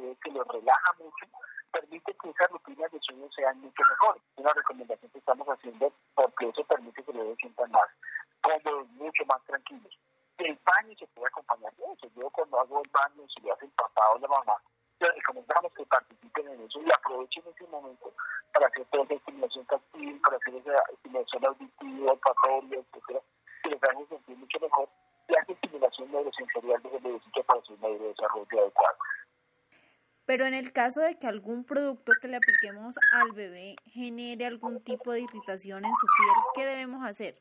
que 0.00 0.16
se 0.22 0.30
le 0.30 0.40
hace 0.40 0.50
al 0.50 0.54
bebé 0.54 0.54
que 0.54 0.54
lo 0.54 0.60
relaja 0.60 0.92
mucho, 0.98 1.26
permite 1.72 2.14
que 2.14 2.30
esas 2.30 2.50
rutinas 2.50 2.92
de 2.92 3.00
sueño 3.00 3.28
sean 3.34 3.60
mucho 3.60 3.82
mejores. 3.88 4.22
Es 4.32 4.38
una 4.38 4.52
recomendación 4.52 5.10
que 5.10 5.18
estamos 5.18 5.46
haciendo 5.48 5.92
porque 6.14 6.48
eso 6.48 6.64
permite 6.64 7.02
que 7.02 7.12
los 7.12 7.22
bebés 7.22 7.38
sientan 7.38 7.70
más 7.70 7.88
cómodos, 8.42 8.88
mucho 8.90 9.24
más 9.26 9.42
tranquilos. 9.44 9.98
el 10.38 10.58
baño 10.64 10.96
se 10.98 11.06
puede 11.08 11.28
acompañar 11.28 11.74
de 11.76 11.84
eso. 11.92 12.08
Yo 12.16 12.30
cuando 12.30 12.60
hago 12.60 12.82
el 12.82 12.90
baño, 12.90 13.28
si 13.28 13.42
lo 13.42 13.52
hace 13.52 13.66
el 13.66 13.72
papá 13.72 14.10
o 14.10 14.18
la 14.18 14.28
mamá, 14.28 14.56
les 15.00 15.14
recomendamos 15.14 15.72
que 15.74 15.84
participen 15.86 16.48
en 16.48 16.60
eso 16.62 16.80
y 16.80 16.88
aprovechen 16.92 17.44
ese 17.46 17.66
momento 17.68 18.12
para 18.52 18.66
hacer 18.66 18.84
toda 18.86 19.04
esa 19.04 19.14
estimulación 19.14 19.66
táctil, 19.66 20.20
para 20.20 20.36
hacer 20.36 20.54
esa 20.54 20.82
estimulación 20.92 21.46
auditiva, 21.46 22.12
olfatoria, 22.12 22.78
etcétera, 22.80 23.20
que 23.62 23.70
les 23.70 23.82
hace 23.82 24.06
sentir 24.08 24.36
mucho 24.36 24.60
mejor 24.60 24.88
y 25.28 25.36
hace 25.36 25.52
estimulación 25.52 26.10
neurosensorial 26.10 26.82
desde 26.82 26.96
el 26.96 27.02
bebecito 27.02 27.42
para 27.44 27.62
su 27.62 27.76
neurodesarrollo 27.76 28.60
adecuado. 28.60 28.96
Pero 30.26 30.46
en 30.46 30.54
el 30.54 30.69
caso 30.80 31.02
de 31.02 31.18
que 31.18 31.26
algún 31.26 31.62
producto 31.62 32.10
que 32.22 32.28
le 32.28 32.38
apliquemos 32.38 32.96
al 33.12 33.32
bebé 33.32 33.76
genere 33.92 34.46
algún 34.46 34.82
tipo 34.82 35.12
de 35.12 35.20
irritación 35.20 35.84
en 35.84 35.94
su 35.94 36.06
piel, 36.06 36.36
¿qué 36.54 36.64
debemos 36.64 37.04
hacer? 37.04 37.36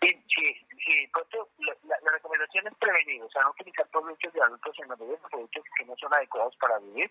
Sí, 0.00 0.08
sí, 0.34 0.66
sí. 0.86 1.10
La, 1.12 1.74
la, 1.84 1.96
la, 2.02 2.12
recomendación 2.12 2.66
es 2.68 2.74
prevenir, 2.76 3.22
o 3.22 3.28
sea, 3.28 3.42
no 3.42 3.50
utilizar 3.50 3.86
productos 3.88 4.32
de 4.32 4.40
adultos 4.40 4.74
en 4.80 4.88
los 4.88 4.98
bebés, 4.98 5.20
productos 5.30 5.64
que 5.76 5.84
no 5.84 5.94
son 5.98 6.14
adecuados 6.14 6.56
para 6.56 6.78
vivir, 6.78 7.10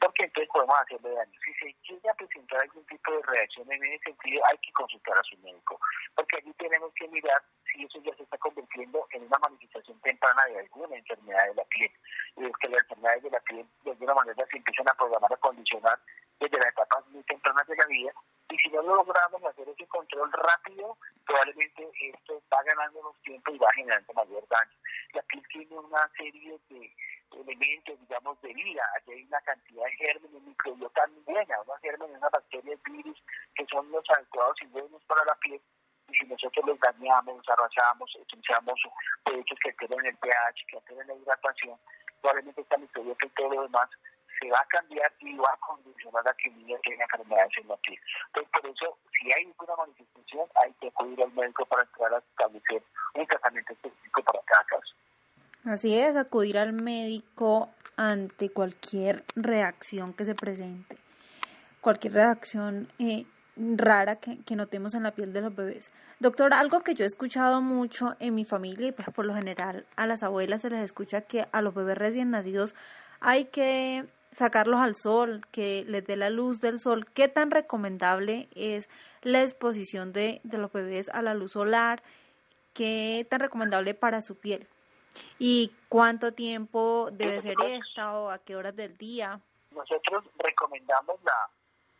porque 0.00 0.24
entonces 0.24 0.50
podemos 0.52 0.76
hacerle 0.80 1.10
daño. 1.10 1.32
Si 1.44 1.54
se 1.54 1.76
llega 1.82 2.10
a 2.10 2.14
presentar 2.14 2.60
algún 2.60 2.84
tipo 2.86 3.12
de 3.12 3.22
reacción 3.22 3.72
en 3.72 3.84
ese 3.84 4.04
sentido, 4.04 4.42
hay 4.50 4.58
que 4.58 4.72
consultar 4.72 5.18
a 5.18 5.22
su 5.22 5.36
médico, 5.38 5.78
porque 6.14 6.38
allí 6.38 6.52
tenemos 6.54 6.92
que 6.94 7.08
mirar 7.08 7.42
si 7.72 7.84
eso 7.84 8.00
ya 8.02 8.14
se 8.16 8.22
está 8.22 8.38
convirtiendo 8.38 9.06
en 9.10 9.24
una 9.24 9.38
manifestación 9.38 10.00
temprana 10.00 10.44
de 10.46 10.60
alguna 10.60 10.96
enfermedad 10.96 11.46
de 11.48 11.54
la 11.54 11.64
piel. 11.64 11.92
Y 12.36 12.44
es 12.46 12.52
que 12.60 12.68
las 12.68 12.82
enfermedades 12.82 13.22
de 13.22 13.30
la 13.30 13.40
piel, 13.40 13.66
de 13.84 13.90
alguna 13.90 14.14
manera, 14.14 14.46
se 14.50 14.56
empiezan 14.56 14.88
a 14.88 14.94
programar, 14.94 15.32
a 15.32 15.36
condicionar 15.36 15.98
desde 16.40 16.58
las 16.58 16.68
etapas 16.68 17.06
muy 17.08 17.22
tempranas 17.24 17.66
de 17.66 17.76
la 17.76 17.86
vida, 17.86 18.12
y 18.50 18.58
si 18.58 18.68
no 18.70 18.82
logramos 18.82 19.42
hacer 19.44 19.68
ese 19.68 19.86
control 19.88 20.30
rápido, 20.32 20.96
probablemente 21.26 21.90
esto 22.00 22.42
va 22.52 22.62
ganando 22.62 23.02
más 23.02 23.22
tiempo 23.22 23.52
y 23.52 23.58
va 23.58 23.72
generando 23.74 24.12
mayor 24.12 24.46
daño. 24.48 24.76
La 25.12 25.22
piel 25.22 25.42
tiene 25.48 25.78
una 25.78 26.10
serie 26.16 26.58
de 26.68 26.92
elementos, 27.32 28.00
digamos, 28.00 28.40
de 28.42 28.52
vida. 28.52 28.82
Aquí 28.96 29.12
hay 29.12 29.24
una 29.24 29.40
cantidad 29.40 29.84
de 29.84 29.92
gérmenes, 29.92 30.42
microbiota 30.42 31.06
muy 31.08 31.22
buena, 31.22 31.60
unos 31.62 31.80
gérmenes, 31.80 32.18
unas 32.18 32.30
bacterias, 32.30 32.80
virus, 32.84 33.22
que 33.54 33.66
son 33.66 33.90
los 33.90 34.04
adecuados 34.10 34.56
y 34.62 34.66
buenos 34.66 35.02
para 35.04 35.24
la 35.24 35.34
piel. 35.36 35.60
Y 36.08 36.14
si 36.14 36.26
nosotros 36.26 36.66
los 36.66 36.78
dañamos, 36.80 37.36
los 37.36 37.48
arrasamos, 37.48 38.14
utilizamos 38.16 38.80
productos 39.24 39.58
que 39.62 39.70
alteren 39.70 40.06
el 40.06 40.16
pH, 40.18 40.66
que 40.68 40.76
alteren 40.76 41.06
la 41.08 41.14
hidratación, 41.14 41.78
probablemente 42.20 42.60
esta 42.60 42.76
microbiota 42.76 43.26
y 43.26 43.30
todo 43.30 43.54
lo 43.54 43.62
demás 43.62 43.90
se 44.40 44.50
va 44.50 44.60
a 44.60 44.66
cambiar 44.66 45.12
y 45.20 45.36
va 45.36 45.50
a 45.52 45.56
condicionar 45.58 46.28
a 46.28 46.34
que 46.34 46.48
el 46.48 46.58
niño 46.58 46.78
tenga 46.82 47.04
enfermedades 47.04 47.52
en 47.58 47.68
la 47.68 47.76
piel. 47.78 47.98
Entonces, 48.26 48.50
por 48.52 48.66
eso, 48.70 48.98
si 49.12 49.32
hay 49.32 49.44
alguna 49.46 49.76
manifestación, 49.76 50.48
hay 50.62 50.72
que 50.74 50.88
acudir 50.88 51.22
al 51.22 51.32
médico 51.32 51.64
para 51.66 51.82
entrar 51.82 52.14
a 52.14 52.18
establecer 52.18 52.82
un 53.14 53.26
tratamiento 53.26 53.72
específico 53.72 54.22
para 54.22 54.40
cada 54.44 54.64
caso. 54.64 54.94
Así 55.64 55.94
es, 55.94 56.14
acudir 56.16 56.58
al 56.58 56.74
médico 56.74 57.70
ante 57.96 58.50
cualquier 58.50 59.24
reacción 59.34 60.12
que 60.12 60.26
se 60.26 60.34
presente, 60.34 60.96
cualquier 61.80 62.12
reacción 62.12 62.88
eh, 62.98 63.24
rara 63.56 64.16
que, 64.16 64.40
que, 64.42 64.56
notemos 64.56 64.94
en 64.94 65.04
la 65.04 65.12
piel 65.12 65.32
de 65.32 65.40
los 65.40 65.56
bebés. 65.56 65.90
Doctor, 66.20 66.52
algo 66.52 66.82
que 66.82 66.94
yo 66.94 67.04
he 67.04 67.06
escuchado 67.06 67.62
mucho 67.62 68.14
en 68.20 68.34
mi 68.34 68.44
familia 68.44 68.88
y 68.88 68.92
pues 68.92 69.08
por 69.08 69.24
lo 69.24 69.34
general 69.34 69.86
a 69.96 70.06
las 70.06 70.22
abuelas 70.22 70.60
se 70.60 70.68
les 70.68 70.80
escucha 70.80 71.22
que 71.22 71.46
a 71.50 71.62
los 71.62 71.74
bebés 71.74 71.96
recién 71.96 72.30
nacidos 72.30 72.74
hay 73.20 73.46
que 73.46 74.04
sacarlos 74.32 74.80
al 74.80 74.96
sol, 74.96 75.46
que 75.50 75.86
les 75.88 76.04
dé 76.04 76.16
la 76.16 76.28
luz 76.28 76.60
del 76.60 76.78
sol. 76.78 77.06
¿Qué 77.14 77.28
tan 77.28 77.50
recomendable 77.50 78.48
es 78.54 78.88
la 79.22 79.40
exposición 79.40 80.12
de, 80.12 80.42
de 80.44 80.58
los 80.58 80.70
bebés 80.72 81.08
a 81.08 81.22
la 81.22 81.32
luz 81.32 81.52
solar? 81.52 82.02
¿Qué 82.74 83.26
tan 83.30 83.40
recomendable 83.40 83.94
para 83.94 84.20
su 84.20 84.34
piel? 84.36 84.68
¿Y 85.38 85.72
cuánto 85.88 86.32
tiempo 86.32 87.08
debe 87.12 87.40
ser 87.40 87.56
esta 87.66 88.18
o 88.18 88.30
a 88.30 88.38
qué 88.38 88.56
horas 88.56 88.74
del 88.76 88.96
día? 88.96 89.40
Nosotros 89.70 90.24
recomendamos 90.38 91.22
la, 91.22 91.48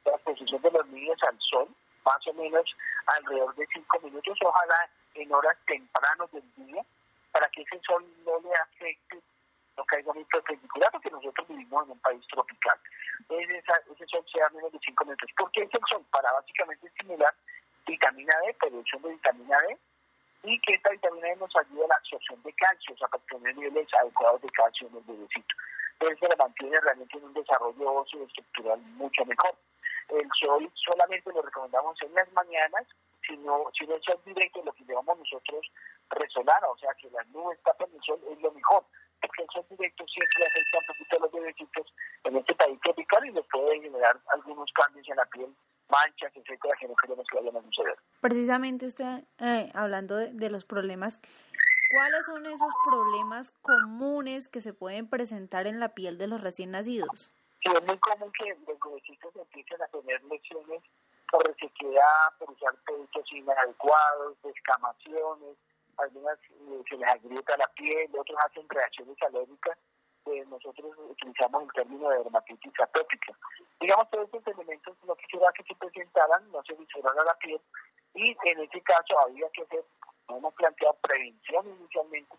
la 0.04 0.12
exposición 0.12 0.62
de 0.62 0.70
los 0.70 0.86
niños 0.88 1.16
al 1.28 1.38
sol, 1.40 1.68
más 2.04 2.26
o 2.26 2.32
menos 2.34 2.64
alrededor 3.06 3.54
de 3.54 3.66
cinco 3.72 4.00
minutos, 4.00 4.38
ojalá 4.44 4.90
en 5.14 5.32
horas 5.32 5.56
tempranas 5.66 6.30
del 6.32 6.54
día, 6.56 6.84
para 7.32 7.48
que 7.48 7.62
ese 7.62 7.80
sol 7.86 8.04
no 8.24 8.40
le 8.40 8.54
afecte, 8.54 9.20
no 9.76 9.84
caiga 9.84 10.12
muy 10.12 10.24
perpendicular, 10.24 10.90
porque 10.92 11.10
nosotros 11.10 11.48
vivimos 11.48 11.84
en 11.84 11.92
un 11.92 11.98
país 12.00 12.24
tropical. 12.28 12.78
Entonces 13.20 13.64
ese 13.90 14.06
sol 14.06 14.24
sea 14.32 14.48
menos 14.50 14.72
de 14.72 14.78
cinco 14.84 15.04
minutos. 15.04 15.30
¿Por 15.36 15.50
qué 15.50 15.62
es 15.62 15.70
el 15.72 15.80
sol? 15.90 16.04
Para 16.10 16.32
básicamente 16.32 16.86
estimular 16.86 17.34
vitamina 17.86 18.34
D, 18.46 18.54
producción 18.54 19.02
de 19.02 19.08
vitamina 19.10 19.58
D, 19.68 19.78
y 20.44 20.60
que 20.60 20.74
esta 20.74 20.90
vitamina 20.90 21.28
D 21.28 21.36
nos 21.36 21.56
ayuda 21.56 21.84
a 21.86 21.88
la 21.88 21.94
absorción 21.96 22.42
de 22.42 22.52
calcio, 22.52 22.94
o 22.94 22.98
sea, 22.98 23.08
para 23.08 23.22
tener 23.24 23.56
niveles 23.56 23.88
adecuados 23.94 24.42
de 24.42 24.48
calcio 24.48 24.88
en 24.88 24.96
el 24.96 25.02
bebecito. 25.04 25.54
Entonces 25.98 26.28
le 26.28 26.36
mantiene 26.36 26.80
realmente 26.80 27.16
en 27.16 27.24
un 27.24 27.34
desarrollo 27.34 27.92
óseo 27.92 28.24
estructural 28.24 28.78
mucho 28.98 29.24
mejor. 29.24 29.54
El 30.08 30.28
sol 30.38 30.70
solamente 30.74 31.32
lo 31.32 31.40
recomendamos 31.40 31.96
en 32.02 32.14
las 32.14 32.30
mañanas, 32.32 32.84
si 33.26 33.36
no, 33.38 33.70
es 33.70 34.04
sol 34.04 34.20
directo, 34.26 34.62
lo 34.62 34.72
que 34.74 34.84
llamamos 34.84 35.18
nosotros 35.18 35.66
resolana, 36.10 36.68
o 36.68 36.76
sea, 36.76 36.92
que 37.00 37.08
las 37.10 37.26
nubes 37.28 37.58
tapan 37.62 37.88
el 37.94 38.02
sol 38.02 38.20
es 38.30 38.38
lo 38.42 38.52
mejor, 38.52 38.84
porque 39.22 39.42
el 39.42 39.48
sol 39.48 39.64
directo 39.70 40.04
siempre 40.08 40.44
afecta 40.44 40.78
un 40.78 40.86
poquito 40.86 41.16
a 41.16 41.20
los 41.20 41.32
bebecitos 41.32 41.94
en 42.24 42.36
este 42.36 42.54
país 42.54 42.78
tropical 42.82 43.24
y 43.24 43.32
les 43.32 43.46
puede 43.46 43.80
generar 43.80 44.20
algunos 44.28 44.70
cambios 44.74 45.08
en 45.08 45.16
la 45.16 45.24
piel 45.26 45.54
manchas, 45.88 46.32
etcétera, 46.34 46.74
que 46.78 46.88
no 46.88 46.94
queremos 46.96 47.26
que 47.30 47.36
vayan 47.38 47.56
a 47.56 47.62
suceder. 47.62 47.96
Precisamente 48.20 48.86
usted, 48.86 49.24
eh, 49.38 49.70
hablando 49.74 50.16
de, 50.16 50.32
de, 50.32 50.50
los 50.50 50.64
problemas, 50.64 51.20
¿cuáles 51.92 52.26
son 52.26 52.46
esos 52.46 52.72
problemas 52.84 53.50
comunes 53.62 54.48
que 54.48 54.60
se 54.60 54.72
pueden 54.72 55.08
presentar 55.08 55.66
en 55.66 55.80
la 55.80 55.94
piel 55.94 56.18
de 56.18 56.26
los 56.26 56.40
recién 56.40 56.70
nacidos? 56.70 57.30
Sí, 57.62 57.70
es 57.70 57.86
muy 57.86 57.98
común 57.98 58.32
que 58.38 58.50
los 58.66 58.78
bebecitos 58.78 59.36
empiecen 59.36 59.82
a 59.82 59.86
tener 59.88 60.22
lesiones 60.24 60.82
por 61.30 61.46
resequedad, 61.46 62.38
por 62.38 62.50
usar 62.50 62.74
productos 62.84 63.32
inadecuados, 63.32 64.36
descamaciones, 64.42 65.56
algunas 65.96 66.38
eh, 66.38 66.82
se 66.88 66.96
les 66.96 67.08
agrieta 67.08 67.56
la 67.56 67.68
piel, 67.68 68.10
otros 68.18 68.38
hacen 68.44 68.68
reacciones 68.68 69.16
alérgicas 69.22 69.78
pues 70.24 70.48
nosotros 70.48 70.92
utilizamos 71.10 71.64
el 71.64 71.72
término 71.72 72.08
de 72.08 72.18
dermatitis 72.18 72.72
atópica. 72.80 73.32
Digamos, 73.80 74.10
todos 74.10 74.26
estos 74.32 74.54
elementos 74.54 74.96
no 75.06 75.14
quisiera 75.16 75.52
que 75.52 75.62
se 75.64 75.74
presentaran, 75.74 76.50
no 76.50 76.62
se 76.64 76.74
visualizaran 76.74 77.26
la 77.26 77.34
piel, 77.34 77.60
y 78.14 78.36
en 78.44 78.60
este 78.60 78.80
caso 78.82 79.18
había 79.20 79.48
que 79.50 79.62
hacer, 79.62 79.84
hemos 80.28 80.54
planteado 80.54 80.96
prevención 81.02 81.68
inicialmente, 81.68 82.36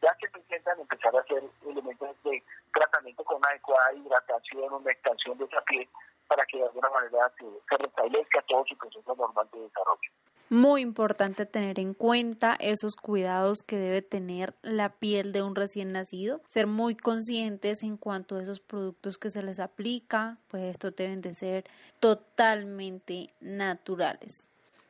ya 0.00 0.14
que 0.16 0.28
presentan, 0.28 0.80
empezar 0.80 1.14
a 1.14 1.20
hacer 1.20 1.42
elementos 1.66 2.16
de 2.24 2.42
tratamiento 2.72 3.22
con 3.24 3.44
adecuada 3.44 3.92
hidratación, 3.92 4.72
humectación 4.72 5.36
de 5.38 5.44
esa 5.44 5.60
piel, 5.62 5.88
para 6.26 6.46
que 6.46 6.58
de 6.58 6.64
alguna 6.64 6.88
manera 6.90 7.30
se, 7.38 7.44
se 7.44 7.76
restablezca 7.76 8.42
todo 8.42 8.64
su 8.66 8.76
proceso 8.78 9.14
normal 9.14 9.48
de 9.52 9.60
desarrollo. 9.60 10.10
Muy 10.52 10.80
importante 10.80 11.46
tener 11.46 11.78
en 11.78 11.94
cuenta 11.94 12.56
esos 12.58 12.96
cuidados 12.96 13.62
que 13.62 13.76
debe 13.76 14.02
tener 14.02 14.52
la 14.62 14.88
piel 14.88 15.30
de 15.30 15.44
un 15.44 15.54
recién 15.54 15.92
nacido, 15.92 16.40
ser 16.48 16.66
muy 16.66 16.96
conscientes 16.96 17.84
en 17.84 17.96
cuanto 17.96 18.34
a 18.34 18.42
esos 18.42 18.58
productos 18.58 19.16
que 19.16 19.30
se 19.30 19.44
les 19.44 19.60
aplica, 19.60 20.38
pues 20.48 20.64
estos 20.64 20.96
deben 20.96 21.20
de 21.20 21.34
ser 21.34 21.70
totalmente 22.00 23.32
naturales. 23.40 24.44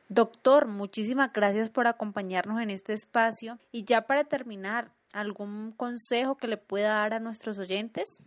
Doctor, 0.09 0.65
muchísimas 0.65 1.31
gracias 1.31 1.69
por 1.69 1.85
acompañarnos 1.85 2.59
en 2.59 2.71
este 2.71 2.93
espacio 2.93 3.59
y 3.71 3.83
ya 3.83 4.01
para 4.07 4.23
terminar, 4.23 4.89
¿algún 5.13 5.73
consejo 5.73 6.37
que 6.37 6.47
le 6.47 6.57
pueda 6.57 6.95
dar 6.95 7.13
a 7.13 7.19
nuestros 7.19 7.59
oyentes? 7.59 8.19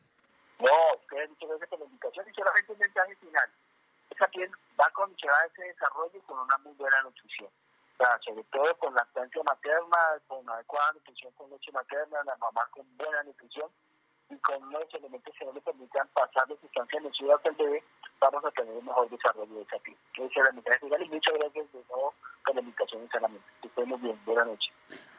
No, 0.61 1.01
ustedes 1.01 1.31
muchas 1.31 1.49
gracias 1.49 2.29
y 2.31 2.33
solamente 2.33 2.73
un 2.73 2.79
mensaje 2.79 3.17
final 3.17 3.51
esa 4.15 4.29
piel 4.29 4.51
va 4.79 4.87
a 4.87 4.93
condicionar 4.93 5.47
ese 5.47 5.63
desarrollo 5.65 6.21
con 6.27 6.39
una 6.39 6.57
muy 6.59 6.73
buena 6.75 7.03
nutrición. 7.03 7.49
O 7.49 7.97
sea, 7.97 8.19
sobre 8.25 8.43
todo 8.45 8.77
con 8.79 8.95
lactancia 8.95 9.43
materna, 9.45 9.99
con 10.27 10.49
adecuada 10.49 10.93
nutrición 10.93 11.33
con 11.33 11.51
leche 11.51 11.71
materna, 11.73 12.25
la 12.25 12.37
mamá 12.37 12.67
con 12.71 12.85
buena 12.97 13.23
nutrición 13.23 13.71
y 14.31 14.37
con 14.39 14.63
unos 14.63 14.87
elementos 14.95 15.35
que 15.39 15.45
no 15.45 15.53
le 15.53 15.61
permitan 15.61 16.09
pasar 16.09 16.47
de 16.49 16.59
sustancias 16.59 17.03
nocivas 17.03 17.41
al 17.45 17.55
bebé, 17.55 17.85
vamos 18.21 18.45
a 18.45 18.51
tener 18.51 18.75
un 18.75 18.85
mejor 18.85 19.09
desarrollo 19.11 19.55
de 19.55 19.63
esa 19.63 19.79
piel. 19.79 19.97
Esa 20.15 20.25
es 20.27 20.91
la 20.91 21.05
muchas 21.11 21.35
gracias 21.35 21.73
de 21.73 21.85
nuevo 21.89 22.15
por 22.45 22.55
la 22.55 22.61
invitación 22.61 23.03
y. 23.05 23.43
Que 23.61 23.69
estén 23.69 24.01
bien. 24.01 24.21
Buenas 24.25 24.47
noches. 24.47 24.75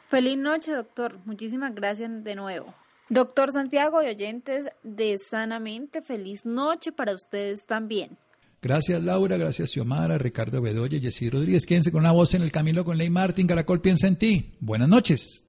Feliz 0.07 0.37
noche, 0.37 0.71
doctor. 0.73 1.17
Muchísimas 1.25 1.73
gracias 1.73 2.23
de 2.23 2.35
nuevo. 2.35 2.73
Doctor 3.09 3.51
Santiago 3.51 4.01
y 4.01 4.07
oyentes 4.07 4.67
de 4.81 5.17
Sanamente, 5.19 6.01
feliz 6.01 6.43
noche 6.43 6.91
para 6.91 7.13
ustedes 7.13 7.65
también. 7.65 8.17
Gracias 8.65 9.03
Laura, 9.03 9.37
gracias 9.37 9.69
Xiomara, 9.73 10.17
Ricardo 10.17 10.59
Bedoya, 10.59 10.99
Jessy 10.99 11.29
Rodríguez. 11.29 11.67
Quédense 11.67 11.91
con 11.91 11.99
una 11.99 12.11
voz 12.11 12.33
en 12.33 12.41
el 12.41 12.51
camino 12.51 12.83
con 12.83 12.97
Ley 12.97 13.11
Martín. 13.11 13.45
Caracol 13.45 13.79
piensa 13.79 14.07
en 14.07 14.15
ti. 14.15 14.55
Buenas 14.59 14.89
noches. 14.89 15.45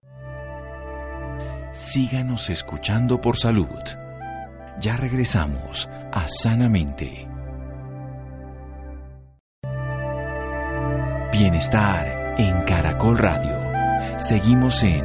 Síganos 1.72 2.50
escuchando 2.50 3.18
por 3.18 3.38
salud. 3.38 3.80
Ya 4.82 4.98
regresamos 4.98 5.88
a 6.12 6.28
Sanamente. 6.28 7.26
Bienestar 11.32 12.34
en 12.36 12.64
Caracol 12.64 13.16
Radio. 13.16 14.18
Seguimos 14.18 14.82
en 14.82 15.02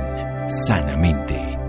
Sanamente. 0.49 1.60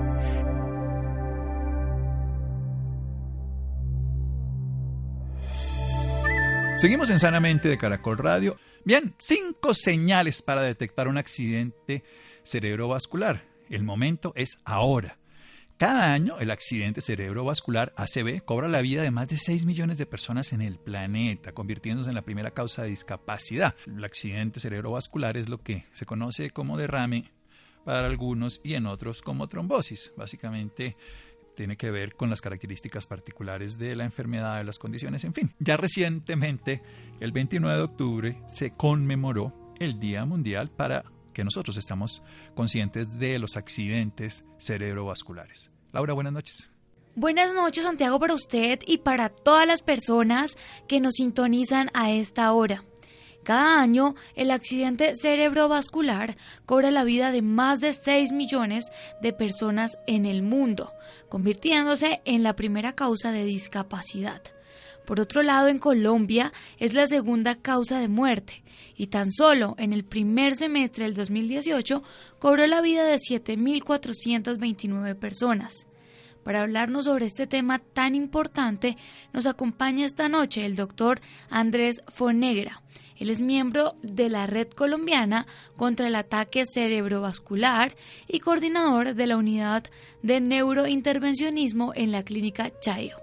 Seguimos 6.83 7.11
en 7.11 7.21
Sanamente 7.21 7.69
de 7.69 7.79
Caracol 7.79 8.19
Radio. 8.19 8.57
Bien, 8.85 9.15
cinco 9.21 9.73
señales 9.73 10.43
para 10.43 10.63
detectar 10.63 11.07
un 11.07 11.17
accidente 11.17 12.03
cerebrovascular. 12.43 13.45
El 13.71 13.85
momento 13.85 14.33
es 14.35 14.59
ahora. 14.65 15.17
Cada 15.79 16.13
año 16.13 16.41
el 16.41 16.51
accidente 16.51 17.01
cerebrovascular 17.01 17.93
ACV 17.97 18.45
cobra 18.45 18.67
la 18.67 18.81
vida 18.81 19.03
de 19.03 19.13
más 19.13 19.29
de 19.29 19.37
6 19.37 19.65
millones 19.65 19.97
de 19.97 20.07
personas 20.07 20.53
en 20.53 20.61
el 20.61 20.77
planeta, 20.77 21.53
convirtiéndose 21.53 22.11
en 22.11 22.17
la 22.17 22.23
primera 22.23 22.51
causa 22.51 22.83
de 22.83 22.89
discapacidad. 22.89 23.77
El 23.87 24.03
accidente 24.03 24.59
cerebrovascular 24.59 25.37
es 25.37 25.49
lo 25.49 25.63
que 25.63 25.85
se 25.93 26.05
conoce 26.05 26.51
como 26.51 26.77
derrame 26.77 27.31
para 27.85 28.09
algunos 28.09 28.61
y 28.65 28.75
en 28.75 28.87
otros 28.87 29.23
como 29.23 29.49
trombosis. 29.49 30.13
Básicamente 30.17 30.97
tiene 31.55 31.77
que 31.77 31.91
ver 31.91 32.15
con 32.15 32.31
las 32.31 32.41
características 32.41 33.07
particulares 33.07 33.79
de 33.79 33.97
la 33.97 34.05
enfermedad, 34.05 34.59
de 34.59 34.65
las 34.65 34.79
condiciones, 34.79 35.25
en 35.25 35.35
fin. 35.35 35.55
Ya 35.59 35.77
recientemente, 35.77 36.83
el 37.21 37.33
29 37.33 37.77
de 37.77 37.83
octubre, 37.83 38.41
se 38.47 38.71
conmemoró 38.71 39.75
el 39.79 39.99
Día 39.99 40.25
Mundial 40.25 40.71
para 40.71 41.05
que 41.33 41.45
nosotros 41.45 41.77
estamos 41.77 42.23
conscientes 42.55 43.19
de 43.19 43.39
los 43.39 43.57
accidentes 43.57 44.45
cerebrovasculares. 44.59 45.71
Laura, 45.93 46.13
buenas 46.13 46.33
noches. 46.33 46.71
Buenas 47.15 47.53
noches, 47.53 47.85
Santiago, 47.85 48.19
para 48.19 48.35
usted 48.35 48.81
y 48.87 48.99
para 48.99 49.29
todas 49.29 49.67
las 49.67 49.83
personas 49.83 50.57
que 50.89 51.01
nos 51.01 51.15
sintonizan 51.15 51.91
a 51.93 52.11
esta 52.11 52.51
hora. 52.53 52.85
Cada 53.43 53.81
año, 53.81 54.15
el 54.37 54.51
accidente 54.51 55.15
cerebrovascular 55.17 56.37
cobra 56.65 56.91
la 56.91 57.03
vida 57.03 57.33
de 57.33 57.43
más 57.43 57.81
de 57.81 57.93
6 57.93 58.33
millones 58.33 58.91
de 59.21 59.33
personas 59.33 59.99
en 60.07 60.27
el 60.27 60.43
mundo, 60.43 60.93
convirtiéndose 61.29 62.21
en 62.25 62.43
la 62.43 62.55
primera 62.55 62.93
causa 62.93 63.33
de 63.33 63.45
discapacidad. 63.45 64.43
Por 65.05 65.19
otro 65.19 65.43
lado, 65.43 65.67
en 65.67 65.79
Colombia 65.79 66.53
es 66.79 66.95
la 66.95 67.07
segunda 67.07 67.57
causa 67.57 67.99
de 67.99 68.09
muerte 68.09 68.63
y 68.97 69.09
tan 69.09 69.33
solo 69.33 69.75
en 69.79 69.93
el 69.93 70.05
primer 70.05 70.55
semestre 70.55 71.05
del 71.05 71.15
2018 71.15 72.03
cobró 72.39 72.67
la 72.67 72.81
vida 72.81 73.05
de 73.05 73.17
7.429 73.17 75.17
personas. 75.17 75.87
Para 76.45 76.63
hablarnos 76.63 77.05
sobre 77.05 77.27
este 77.27 77.47
tema 77.47 77.79
tan 77.79 78.15
importante, 78.15 78.97
nos 79.33 79.47
acompaña 79.47 80.05
esta 80.05 80.29
noche 80.29 80.67
el 80.67 80.77
doctor 80.77 81.21
Andrés 81.51 82.03
Fonegra. 82.09 82.83
Él 83.19 83.31
es 83.31 83.41
miembro 83.41 83.95
de 84.03 84.29
la 84.29 84.47
Red 84.47 84.69
Colombiana 84.71 85.47
contra 85.77 86.09
el 86.09 86.15
Ataque 86.15 86.65
Cerebrovascular 86.67 87.95
y 88.29 88.41
coordinador 88.41 89.15
de 89.15 89.27
la 89.27 89.37
Unidad 89.37 89.85
de 90.23 90.41
Neurointervencionismo 90.41 91.93
en 91.95 92.13
la 92.13 92.23
Clínica 92.23 92.71
Chayo. 92.81 93.17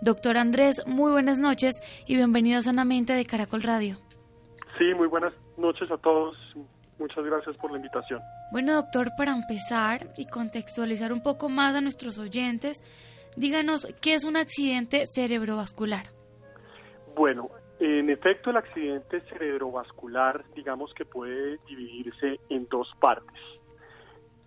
Doctor 0.00 0.36
Andrés, 0.36 0.82
muy 0.86 1.12
buenas 1.12 1.38
noches 1.38 1.80
y 2.06 2.16
bienvenido 2.16 2.58
a 2.58 2.62
Sanamente 2.62 3.12
de 3.12 3.24
Caracol 3.24 3.62
Radio. 3.62 3.98
Sí, 4.78 4.94
muy 4.96 5.06
buenas 5.06 5.32
noches 5.56 5.90
a 5.90 5.96
todos. 5.98 6.36
Muchas 6.98 7.24
gracias 7.24 7.56
por 7.56 7.70
la 7.70 7.76
invitación. 7.76 8.20
Bueno, 8.50 8.74
doctor, 8.74 9.10
para 9.16 9.32
empezar 9.32 10.12
y 10.16 10.26
contextualizar 10.26 11.12
un 11.12 11.22
poco 11.22 11.48
más 11.48 11.74
a 11.74 11.80
nuestros 11.80 12.18
oyentes, 12.18 12.82
díganos 13.36 13.86
qué 14.00 14.14
es 14.14 14.24
un 14.24 14.36
accidente 14.36 15.04
cerebrovascular. 15.06 16.06
Bueno, 17.16 17.48
en 17.84 18.10
efecto, 18.10 18.50
el 18.50 18.58
accidente 18.58 19.20
cerebrovascular, 19.22 20.44
digamos 20.54 20.94
que 20.94 21.04
puede 21.04 21.58
dividirse 21.66 22.38
en 22.48 22.68
dos 22.68 22.88
partes. 23.00 23.40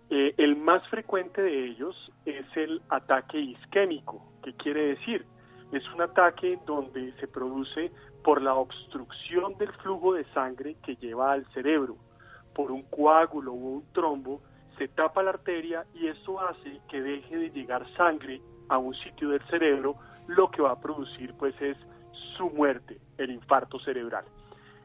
Eh, 0.08 0.34
el 0.38 0.56
más 0.56 0.88
frecuente 0.88 1.42
de 1.42 1.66
ellos 1.66 1.94
es 2.24 2.46
el 2.56 2.80
ataque 2.88 3.38
isquémico. 3.38 4.22
¿Qué 4.42 4.54
quiere 4.54 4.86
decir? 4.86 5.26
Es 5.70 5.86
un 5.92 6.00
ataque 6.00 6.58
donde 6.64 7.12
se 7.20 7.28
produce 7.28 7.90
por 8.24 8.40
la 8.40 8.54
obstrucción 8.54 9.58
del 9.58 9.72
flujo 9.82 10.14
de 10.14 10.24
sangre 10.32 10.76
que 10.82 10.96
lleva 10.96 11.32
al 11.32 11.44
cerebro, 11.52 11.98
por 12.54 12.72
un 12.72 12.84
coágulo 12.84 13.52
o 13.52 13.56
un 13.56 13.92
trombo, 13.92 14.40
se 14.78 14.88
tapa 14.88 15.22
la 15.22 15.30
arteria 15.30 15.84
y 15.92 16.06
eso 16.06 16.40
hace 16.40 16.80
que 16.88 17.02
deje 17.02 17.36
de 17.36 17.50
llegar 17.50 17.86
sangre 17.96 18.40
a 18.68 18.78
un 18.78 18.94
sitio 18.94 19.28
del 19.28 19.46
cerebro, 19.48 19.96
lo 20.26 20.50
que 20.50 20.62
va 20.62 20.72
a 20.72 20.80
producir 20.80 21.34
pues 21.34 21.54
es 21.60 21.76
su 22.36 22.50
muerte, 22.50 22.98
el 23.18 23.30
infarto 23.30 23.78
cerebral. 23.80 24.24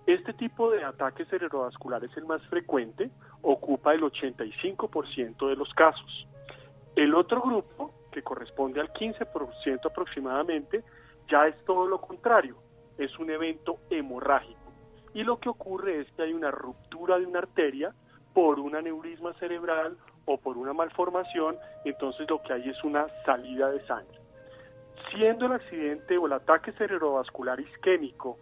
Este 0.06 0.34
tipo 0.34 0.72
de 0.72 0.84
ataque 0.84 1.26
cerebrovascular 1.26 2.04
es 2.04 2.15
el 2.17 2.26
más 2.26 2.41
frecuente, 2.48 3.12
ocupa 3.41 3.94
el 3.94 4.02
85% 4.02 5.48
de 5.48 5.56
los 5.56 5.72
casos. 5.74 6.28
El 6.96 7.13
otro 7.13 7.41
grupo, 7.41 7.94
que 8.12 8.24
corresponde 8.24 8.82
al 8.82 8.91
15% 8.91 9.86
aproximadamente, 9.86 10.84
ya 11.30 11.48
es 11.48 11.56
todo 11.65 11.88
lo 11.88 12.02
contrario, 12.02 12.58
es 12.98 13.17
un 13.20 13.30
evento 13.30 13.78
hemorrágico. 13.89 14.60
Y 15.13 15.24
lo 15.24 15.39
que 15.39 15.50
ocurre 15.50 16.02
es 16.02 16.12
que 16.13 16.24
hay 16.24 16.34
una 16.34 16.52
ruptura 16.52 17.20
de 17.20 17.26
una 17.26 17.39
arteria 17.39 17.94
por 18.34 18.60
un 18.60 18.76
aneurisma 18.76 19.34
cerebral 19.34 19.98
o 20.26 20.38
por 20.38 20.58
una 20.58 20.74
malformación, 20.74 21.58
entonces 21.86 22.30
lo 22.30 22.41
que 22.41 22.54
hay 22.54 22.70
es 22.70 22.84
una 22.84 23.08
salida 23.26 23.70
de 23.72 23.86
sangre. 23.86 24.21
Siendo 25.13 25.45
el 25.45 25.54
accidente 25.54 26.17
o 26.17 26.26
el 26.26 26.34
ataque 26.34 26.71
cerebrovascular 26.74 27.60
isquémico 27.60 28.38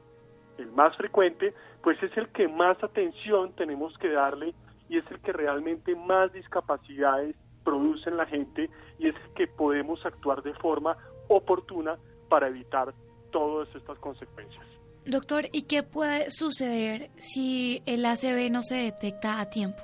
el 0.58 0.72
más 0.72 0.96
frecuente, 0.98 1.54
pues 1.82 2.02
es 2.04 2.16
el 2.18 2.28
que 2.30 2.48
más 2.48 2.82
atención 2.84 3.54
tenemos 3.54 3.98
que 3.98 4.10
darle 4.10 4.54
y 4.90 4.98
es 4.98 5.06
el 5.10 5.20
que 5.22 5.32
realmente 5.32 5.96
más 5.96 6.34
discapacidades 6.34 7.36
produce 7.64 8.10
en 8.10 8.18
la 8.18 8.26
gente 8.26 8.70
y 8.98 9.08
es 9.08 9.16
el 9.16 9.34
que 9.36 9.48
podemos 9.48 10.06
actuar 10.06 10.44
de 10.44 10.54
forma 10.56 10.98
oportuna 11.28 11.98
para 12.28 12.48
evitar 12.48 12.94
todas 13.32 13.74
estas 13.76 13.98
consecuencias. 14.00 14.66
Doctor, 15.06 15.46
¿y 15.52 15.64
qué 15.64 15.84
puede 15.84 16.30
suceder 16.30 17.10
si 17.18 17.82
el 17.86 18.06
ACV 18.06 18.52
no 18.52 18.62
se 18.62 18.76
detecta 18.76 19.40
a 19.40 19.50
tiempo? 19.50 19.82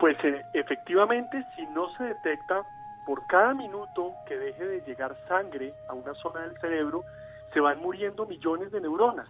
Pues 0.00 0.16
eh, 0.24 0.42
efectivamente, 0.52 1.42
si 1.56 1.64
no 1.66 1.88
se 1.96 2.04
detecta, 2.04 2.62
por 3.06 3.26
cada 3.26 3.54
minuto 3.54 4.12
que 4.26 4.36
deje 4.36 4.66
de 4.66 4.80
llegar 4.82 5.16
sangre 5.28 5.72
a 5.88 5.94
una 5.94 6.14
zona 6.14 6.40
del 6.40 6.58
cerebro, 6.58 7.02
se 7.52 7.60
van 7.60 7.80
muriendo 7.80 8.26
millones 8.26 8.72
de 8.72 8.80
neuronas. 8.80 9.28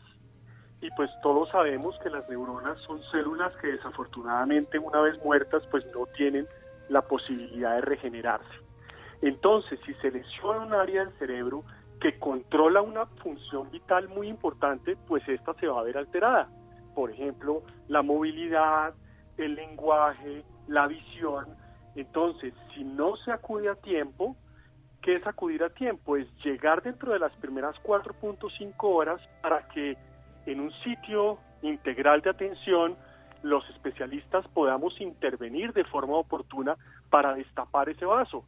Y 0.80 0.90
pues 0.96 1.10
todos 1.22 1.48
sabemos 1.50 1.98
que 2.02 2.10
las 2.10 2.28
neuronas 2.28 2.78
son 2.80 3.02
células 3.10 3.54
que 3.56 3.68
desafortunadamente 3.68 4.78
una 4.78 5.00
vez 5.00 5.22
muertas 5.24 5.62
pues 5.70 5.84
no 5.94 6.06
tienen 6.16 6.46
la 6.88 7.02
posibilidad 7.02 7.74
de 7.76 7.80
regenerarse. 7.80 8.64
Entonces, 9.22 9.80
si 9.86 9.94
se 9.94 10.10
lesiona 10.10 10.60
un 10.60 10.74
área 10.74 11.04
del 11.04 11.14
cerebro, 11.18 11.64
que 12.00 12.18
controla 12.18 12.82
una 12.82 13.06
función 13.06 13.70
vital 13.70 14.08
muy 14.08 14.28
importante, 14.28 14.96
pues 15.08 15.26
esta 15.28 15.54
se 15.54 15.66
va 15.66 15.80
a 15.80 15.84
ver 15.84 15.96
alterada. 15.96 16.48
Por 16.94 17.10
ejemplo, 17.10 17.62
la 17.88 18.02
movilidad, 18.02 18.92
el 19.38 19.54
lenguaje, 19.54 20.44
la 20.68 20.86
visión. 20.86 21.46
Entonces, 21.94 22.52
si 22.74 22.84
no 22.84 23.16
se 23.16 23.32
acude 23.32 23.68
a 23.68 23.74
tiempo, 23.76 24.36
¿qué 25.02 25.16
es 25.16 25.26
acudir 25.26 25.62
a 25.62 25.70
tiempo? 25.70 26.16
Es 26.16 26.26
llegar 26.44 26.82
dentro 26.82 27.12
de 27.12 27.18
las 27.18 27.32
primeras 27.36 27.76
4.5 27.82 28.74
horas 28.80 29.20
para 29.42 29.68
que 29.68 29.96
en 30.46 30.60
un 30.60 30.72
sitio 30.82 31.38
integral 31.62 32.20
de 32.20 32.30
atención 32.30 32.96
los 33.42 33.68
especialistas 33.70 34.46
podamos 34.48 34.98
intervenir 35.00 35.72
de 35.72 35.84
forma 35.84 36.14
oportuna 36.14 36.76
para 37.10 37.34
destapar 37.34 37.88
ese 37.88 38.06
vaso 38.06 38.44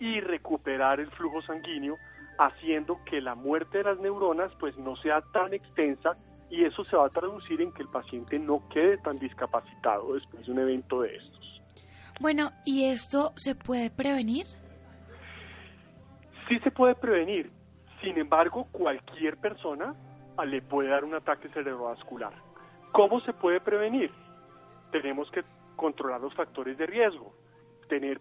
y 0.00 0.20
recuperar 0.20 0.98
el 0.98 1.10
flujo 1.12 1.42
sanguíneo 1.42 1.96
haciendo 2.38 2.98
que 3.04 3.20
la 3.20 3.34
muerte 3.34 3.78
de 3.78 3.84
las 3.84 3.98
neuronas 4.00 4.52
pues 4.58 4.76
no 4.76 4.96
sea 4.96 5.20
tan 5.32 5.54
extensa 5.54 6.16
y 6.50 6.64
eso 6.64 6.84
se 6.84 6.96
va 6.96 7.06
a 7.06 7.10
traducir 7.10 7.60
en 7.60 7.72
que 7.72 7.82
el 7.82 7.88
paciente 7.88 8.38
no 8.38 8.68
quede 8.68 8.98
tan 8.98 9.16
discapacitado 9.16 10.14
después 10.14 10.44
de 10.44 10.52
un 10.52 10.58
evento 10.58 11.02
de 11.02 11.16
estos. 11.16 11.61
Bueno, 12.20 12.52
¿y 12.64 12.84
esto 12.84 13.32
se 13.36 13.54
puede 13.54 13.90
prevenir? 13.90 14.46
Sí 16.48 16.58
se 16.60 16.70
puede 16.70 16.94
prevenir. 16.94 17.50
Sin 18.00 18.18
embargo, 18.18 18.66
cualquier 18.72 19.36
persona 19.38 19.94
le 20.44 20.62
puede 20.62 20.88
dar 20.88 21.04
un 21.04 21.14
ataque 21.14 21.48
cerebrovascular. 21.50 22.32
¿Cómo 22.92 23.20
se 23.20 23.32
puede 23.32 23.60
prevenir? 23.60 24.10
Tenemos 24.90 25.30
que 25.30 25.42
controlar 25.76 26.20
los 26.20 26.34
factores 26.34 26.76
de 26.78 26.86
riesgo, 26.86 27.34
tener 27.88 28.20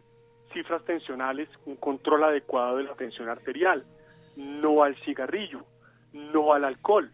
cifras 0.53 0.83
tensionales, 0.85 1.49
un 1.65 1.75
control 1.77 2.23
adecuado 2.23 2.77
de 2.77 2.83
la 2.83 2.95
tensión 2.95 3.29
arterial, 3.29 3.85
no 4.35 4.83
al 4.83 4.95
cigarrillo, 5.03 5.65
no 6.13 6.53
al 6.53 6.65
alcohol, 6.65 7.11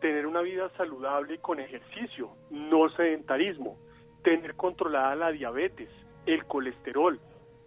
tener 0.00 0.26
una 0.26 0.40
vida 0.40 0.70
saludable 0.76 1.38
con 1.38 1.60
ejercicio, 1.60 2.30
no 2.50 2.88
sedentarismo, 2.90 3.76
tener 4.22 4.54
controlada 4.56 5.14
la 5.14 5.30
diabetes, 5.30 5.90
el 6.26 6.44
colesterol, 6.46 7.18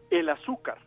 el 0.10 0.30
azúcar 0.30 0.78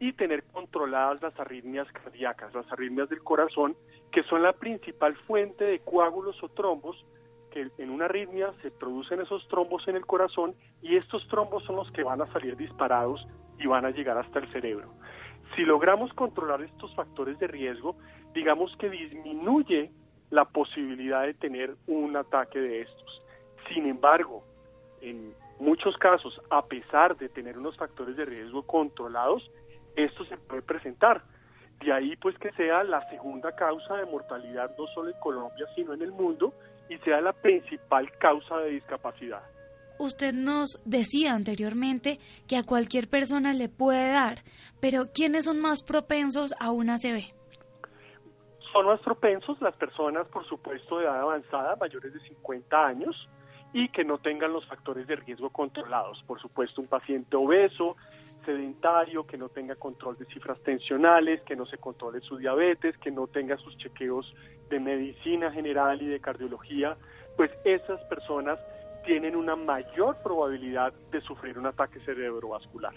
y 0.00 0.12
tener 0.14 0.42
controladas 0.44 1.22
las 1.22 1.38
arritmias 1.38 1.86
cardíacas, 1.92 2.52
las 2.54 2.70
arritmias 2.72 3.08
del 3.08 3.22
corazón, 3.22 3.76
que 4.10 4.22
son 4.24 4.42
la 4.42 4.52
principal 4.52 5.14
fuente 5.26 5.64
de 5.64 5.78
coágulos 5.80 6.42
o 6.42 6.48
trombos 6.48 7.04
que 7.52 7.70
en 7.78 7.90
una 7.90 8.06
arritmia 8.06 8.52
se 8.62 8.70
producen 8.70 9.20
esos 9.20 9.46
trombos 9.48 9.86
en 9.86 9.96
el 9.96 10.06
corazón 10.06 10.54
y 10.80 10.96
estos 10.96 11.26
trombos 11.28 11.62
son 11.64 11.76
los 11.76 11.90
que 11.92 12.02
van 12.02 12.20
a 12.22 12.32
salir 12.32 12.56
disparados 12.56 13.26
y 13.58 13.66
van 13.66 13.84
a 13.84 13.90
llegar 13.90 14.18
hasta 14.18 14.38
el 14.38 14.50
cerebro. 14.52 14.92
Si 15.54 15.62
logramos 15.62 16.12
controlar 16.14 16.62
estos 16.62 16.94
factores 16.94 17.38
de 17.38 17.46
riesgo, 17.46 17.96
digamos 18.32 18.74
que 18.78 18.88
disminuye 18.88 19.92
la 20.30 20.46
posibilidad 20.46 21.22
de 21.26 21.34
tener 21.34 21.76
un 21.86 22.16
ataque 22.16 22.58
de 22.58 22.80
estos. 22.82 23.22
Sin 23.68 23.86
embargo, 23.86 24.42
en 25.02 25.34
muchos 25.58 25.96
casos, 25.98 26.40
a 26.50 26.66
pesar 26.66 27.16
de 27.16 27.28
tener 27.28 27.58
unos 27.58 27.76
factores 27.76 28.16
de 28.16 28.24
riesgo 28.24 28.62
controlados, 28.62 29.50
esto 29.96 30.24
se 30.24 30.36
puede 30.36 30.62
presentar. 30.62 31.22
De 31.84 31.92
ahí 31.92 32.16
pues 32.16 32.38
que 32.38 32.52
sea 32.52 32.84
la 32.84 33.08
segunda 33.10 33.52
causa 33.52 33.96
de 33.96 34.06
mortalidad 34.06 34.70
no 34.78 34.86
solo 34.94 35.10
en 35.10 35.20
Colombia, 35.20 35.66
sino 35.74 35.94
en 35.94 36.02
el 36.02 36.12
mundo 36.12 36.54
y 36.88 36.96
sea 36.98 37.20
la 37.20 37.32
principal 37.32 38.10
causa 38.18 38.58
de 38.58 38.70
discapacidad. 38.70 39.42
Usted 39.98 40.32
nos 40.32 40.80
decía 40.84 41.32
anteriormente 41.32 42.18
que 42.48 42.56
a 42.56 42.64
cualquier 42.64 43.08
persona 43.08 43.52
le 43.52 43.68
puede 43.68 44.12
dar, 44.12 44.42
pero 44.80 45.12
¿quiénes 45.12 45.44
son 45.44 45.60
más 45.60 45.82
propensos 45.82 46.54
a 46.58 46.72
una 46.72 46.94
ACV? 46.94 47.22
Son 48.72 48.86
más 48.86 49.00
propensos 49.00 49.60
las 49.60 49.76
personas, 49.76 50.26
por 50.28 50.46
supuesto, 50.48 50.98
de 50.98 51.04
edad 51.04 51.20
avanzada, 51.20 51.76
mayores 51.76 52.14
de 52.14 52.20
50 52.20 52.86
años, 52.86 53.28
y 53.72 53.88
que 53.88 54.04
no 54.04 54.18
tengan 54.18 54.52
los 54.52 54.66
factores 54.66 55.06
de 55.06 55.16
riesgo 55.16 55.50
controlados. 55.50 56.22
Por 56.26 56.40
supuesto, 56.40 56.80
un 56.80 56.88
paciente 56.88 57.36
obeso, 57.36 57.96
sedentario, 58.44 59.26
que 59.26 59.38
no 59.38 59.48
tenga 59.48 59.76
control 59.76 60.18
de 60.18 60.26
cifras 60.26 60.60
tensionales, 60.62 61.42
que 61.42 61.56
no 61.56 61.64
se 61.66 61.78
controle 61.78 62.20
su 62.20 62.36
diabetes, 62.36 62.96
que 62.98 63.10
no 63.10 63.26
tenga 63.26 63.56
sus 63.56 63.76
chequeos 63.78 64.32
de 64.68 64.80
medicina 64.80 65.50
general 65.50 66.02
y 66.02 66.06
de 66.06 66.20
cardiología, 66.20 66.96
pues 67.36 67.50
esas 67.64 68.00
personas 68.04 68.58
tienen 69.04 69.36
una 69.36 69.56
mayor 69.56 70.16
probabilidad 70.22 70.92
de 71.10 71.20
sufrir 71.22 71.58
un 71.58 71.66
ataque 71.66 72.00
cerebrovascular. 72.00 72.94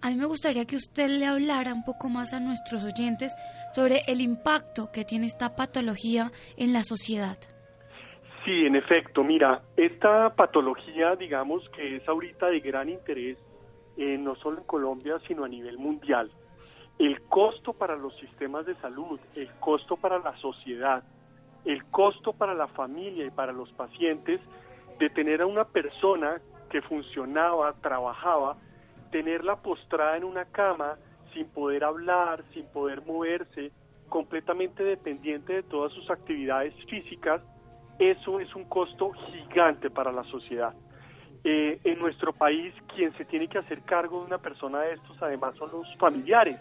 A 0.00 0.10
mí 0.10 0.16
me 0.16 0.26
gustaría 0.26 0.64
que 0.64 0.76
usted 0.76 1.08
le 1.08 1.26
hablara 1.26 1.72
un 1.72 1.84
poco 1.84 2.08
más 2.08 2.32
a 2.32 2.40
nuestros 2.40 2.84
oyentes 2.84 3.32
sobre 3.72 4.02
el 4.06 4.20
impacto 4.20 4.90
que 4.92 5.04
tiene 5.04 5.26
esta 5.26 5.56
patología 5.56 6.30
en 6.56 6.72
la 6.72 6.82
sociedad. 6.82 7.36
Sí, 8.48 8.64
en 8.64 8.76
efecto, 8.76 9.22
mira, 9.22 9.60
esta 9.76 10.34
patología, 10.34 11.14
digamos 11.16 11.68
que 11.68 11.96
es 11.96 12.08
ahorita 12.08 12.46
de 12.46 12.60
gran 12.60 12.88
interés, 12.88 13.36
eh, 13.98 14.16
no 14.16 14.36
solo 14.36 14.56
en 14.56 14.64
Colombia, 14.64 15.18
sino 15.28 15.44
a 15.44 15.48
nivel 15.48 15.76
mundial. 15.76 16.30
El 16.98 17.20
costo 17.24 17.74
para 17.74 17.94
los 17.94 18.16
sistemas 18.16 18.64
de 18.64 18.74
salud, 18.76 19.20
el 19.34 19.50
costo 19.60 19.98
para 19.98 20.18
la 20.18 20.34
sociedad, 20.38 21.04
el 21.66 21.84
costo 21.90 22.32
para 22.32 22.54
la 22.54 22.68
familia 22.68 23.26
y 23.26 23.30
para 23.30 23.52
los 23.52 23.70
pacientes 23.72 24.40
de 24.98 25.10
tener 25.10 25.42
a 25.42 25.46
una 25.46 25.64
persona 25.64 26.40
que 26.70 26.80
funcionaba, 26.80 27.74
trabajaba, 27.82 28.56
tenerla 29.10 29.56
postrada 29.56 30.16
en 30.16 30.24
una 30.24 30.46
cama 30.46 30.96
sin 31.34 31.50
poder 31.50 31.84
hablar, 31.84 32.42
sin 32.54 32.64
poder 32.72 33.04
moverse, 33.04 33.72
completamente 34.08 34.84
dependiente 34.84 35.52
de 35.52 35.62
todas 35.64 35.92
sus 35.92 36.10
actividades 36.10 36.72
físicas, 36.86 37.42
eso 37.98 38.40
es 38.40 38.54
un 38.54 38.64
costo 38.64 39.12
gigante 39.12 39.90
para 39.90 40.12
la 40.12 40.24
sociedad. 40.24 40.74
Eh, 41.44 41.80
en 41.84 41.98
nuestro 41.98 42.32
país, 42.32 42.74
quien 42.94 43.16
se 43.16 43.24
tiene 43.24 43.48
que 43.48 43.58
hacer 43.58 43.82
cargo 43.82 44.20
de 44.20 44.26
una 44.26 44.38
persona 44.38 44.80
de 44.80 44.94
estos, 44.94 45.20
además, 45.22 45.54
son 45.56 45.70
los 45.70 45.96
familiares. 45.96 46.58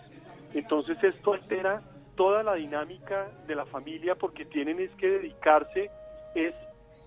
Entonces, 0.54 0.98
esto 1.04 1.34
altera 1.34 1.82
toda 2.16 2.44
la 2.44 2.56
dinámica 2.56 3.30
de 3.48 3.56
la 3.56 3.66
familia 3.66 4.16
porque 4.16 4.46
tienen 4.46 4.80
es 4.80 4.92
que 4.96 5.08
dedicarse 5.08 5.92
es 6.36 6.54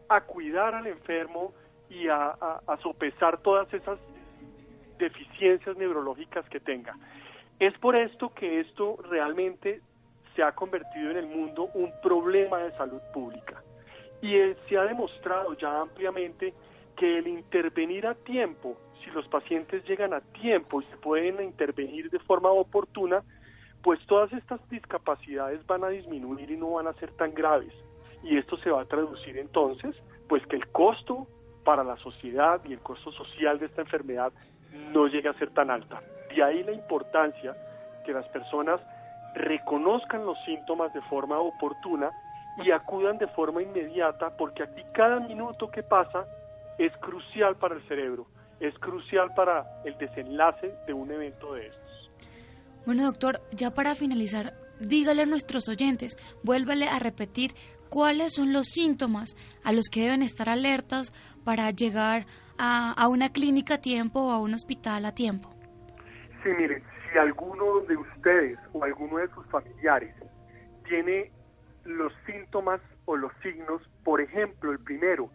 a 0.09 0.21
cuidar 0.23 0.75
al 0.75 0.87
enfermo 0.87 1.53
y 1.89 2.09
a, 2.09 2.31
a 2.31 2.77
sopesar 2.83 3.39
todas 3.39 3.73
esas 3.75 3.99
deficiencias 4.99 5.77
neurológicas 5.77 6.49
que 6.49 6.61
tenga. 6.61 6.97
Es 7.59 7.77
por 7.79 7.97
esto 7.97 8.33
que 8.35 8.61
esto 8.61 8.99
realmente 9.09 9.81
se 10.35 10.43
ha 10.43 10.53
convertido 10.53 11.11
en 11.11 11.17
el 11.17 11.27
mundo 11.27 11.69
un 11.75 11.93
problema 12.03 12.59
de 12.59 12.73
salud 12.73 13.01
pública. 13.13 13.63
Y 14.23 14.35
se 14.69 14.77
ha 14.77 14.85
demostrado 14.85 15.55
ya 15.55 15.81
ampliamente 15.81 16.53
que 16.97 17.19
el 17.19 17.29
intervenir 17.29 18.07
a 18.07 18.15
tiempo, 18.15 18.77
si 19.03 19.11
los 19.11 19.27
pacientes 19.29 19.85
llegan 19.85 20.13
a 20.13 20.21
tiempo 20.21 20.83
y 20.83 20.85
se 20.85 20.97
pueden 20.99 21.43
intervenir 21.43 22.11
de 22.11 22.19
forma 22.19 22.51
oportuna, 22.51 23.23
pues 23.83 23.99
todas 24.07 24.33
estas 24.33 24.61
discapacidades 24.69 25.67
van 25.67 25.85
a 25.85 25.89
disminuir 25.89 26.51
y 26.51 26.57
no 26.57 26.73
van 26.73 26.87
a 26.87 26.93
ser 26.95 27.13
tan 27.13 27.33
graves. 27.33 27.73
Y 28.23 28.37
esto 28.37 28.59
se 28.59 28.71
va 28.71 28.83
a 28.83 28.85
traducir 28.85 29.39
entonces, 29.39 29.97
pues 30.29 30.47
que 30.47 30.57
el 30.57 30.69
costo 30.69 31.27
para 31.65 31.83
la 31.83 31.97
sociedad 31.97 32.61
y 32.67 32.75
el 32.75 32.81
costo 32.81 33.11
social 33.13 33.59
de 33.59 33.67
esta 33.67 33.83
enfermedad 33.83 34.33
no 34.93 35.07
llegue 35.07 35.29
a 35.29 35.39
ser 35.39 35.51
tan 35.51 35.71
alta. 35.71 36.03
De 36.35 36.43
ahí 36.43 36.63
la 36.63 36.73
importancia 36.73 37.57
que 38.05 38.13
las 38.13 38.27
personas 38.29 38.81
reconozcan 39.35 40.27
los 40.27 40.39
síntomas 40.45 40.93
de 40.93 41.01
forma 41.03 41.39
oportuna 41.39 42.11
y 42.59 42.71
acudan 42.71 43.19
de 43.19 43.27
forma 43.29 43.63
inmediata 43.63 44.37
porque 44.37 44.63
aquí 44.63 44.83
cada 44.93 45.21
minuto 45.21 45.71
que 45.71 45.83
pasa 45.83 46.27
es 46.79 46.93
crucial 46.99 47.57
para 47.57 47.77
el 47.77 47.83
cerebro, 47.89 48.27
es 48.59 48.77
crucial 48.79 49.33
para 49.35 49.83
el 49.85 49.97
desenlace 49.99 50.75
de 50.87 50.93
un 50.93 51.11
evento 51.11 51.55
de 51.55 51.67
estos. 51.69 52.11
Bueno, 52.87 53.05
doctor, 53.05 53.41
ya 53.53 53.71
para 53.71 53.95
finalizar, 53.95 54.55
dígale 54.81 55.23
a 55.23 55.27
nuestros 55.27 55.69
oyentes, 55.69 56.17
vuélvale 56.43 56.89
a 56.89 56.99
repetir 56.99 57.53
cuáles 57.91 58.35
son 58.35 58.53
los 58.53 58.69
síntomas 58.69 59.37
a 59.65 59.73
los 59.73 59.89
que 59.89 60.03
deben 60.03 60.23
estar 60.23 60.49
alertas 60.49 61.13
para 61.45 61.71
llegar 61.71 62.27
a, 62.59 62.93
a 62.93 63.09
una 63.09 63.31
clínica 63.31 63.75
a 63.75 63.81
tiempo 63.81 64.21
o 64.21 64.31
a 64.31 64.39
un 64.39 64.55
hospital 64.55 65.05
a 65.05 65.15
tiempo. 65.15 65.51
Sí, 66.43 66.49
miren, 66.57 66.83
si 67.13 67.19
alguno 67.19 67.81
de 67.81 67.97
ustedes 67.97 68.59
o 68.73 68.83
alguno 68.85 69.19
de 69.19 69.29
sus 69.29 69.47
familiares 69.47 70.15
tiene 70.89 71.31
los 71.85 72.13
síntomas 72.27 72.81
o 73.05 73.17
los 73.17 73.33
signos, 73.43 73.83
por 74.05 74.21
ejemplo, 74.21 74.73
el 74.73 74.79
primero, 74.79 75.31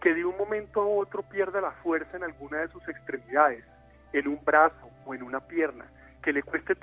que 0.00 0.14
de 0.14 0.24
un 0.24 0.36
momento 0.36 0.82
a 0.82 0.86
otro 0.86 1.22
pierda 1.22 1.60
la 1.60 1.72
fuerza 1.82 2.16
en 2.16 2.24
alguna 2.24 2.58
de 2.58 2.68
sus 2.68 2.86
extremidades, 2.88 3.64
en 4.12 4.28
un 4.28 4.44
brazo 4.44 4.90
o 5.04 5.14
en 5.14 5.22
una 5.22 5.40
pierna, 5.40 5.86
que 6.22 6.32
le 6.32 6.42
cueste 6.42 6.74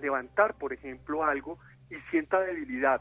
levantar, 0.00 0.54
por 0.54 0.72
ejemplo, 0.72 1.24
algo 1.24 1.58
y 1.90 1.96
sienta 2.10 2.40
debilidad. 2.40 3.00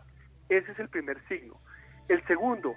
Ese 0.50 0.72
es 0.72 0.80
el 0.80 0.90
primer 0.90 1.22
signo. 1.28 1.60
El 2.08 2.26
segundo, 2.26 2.76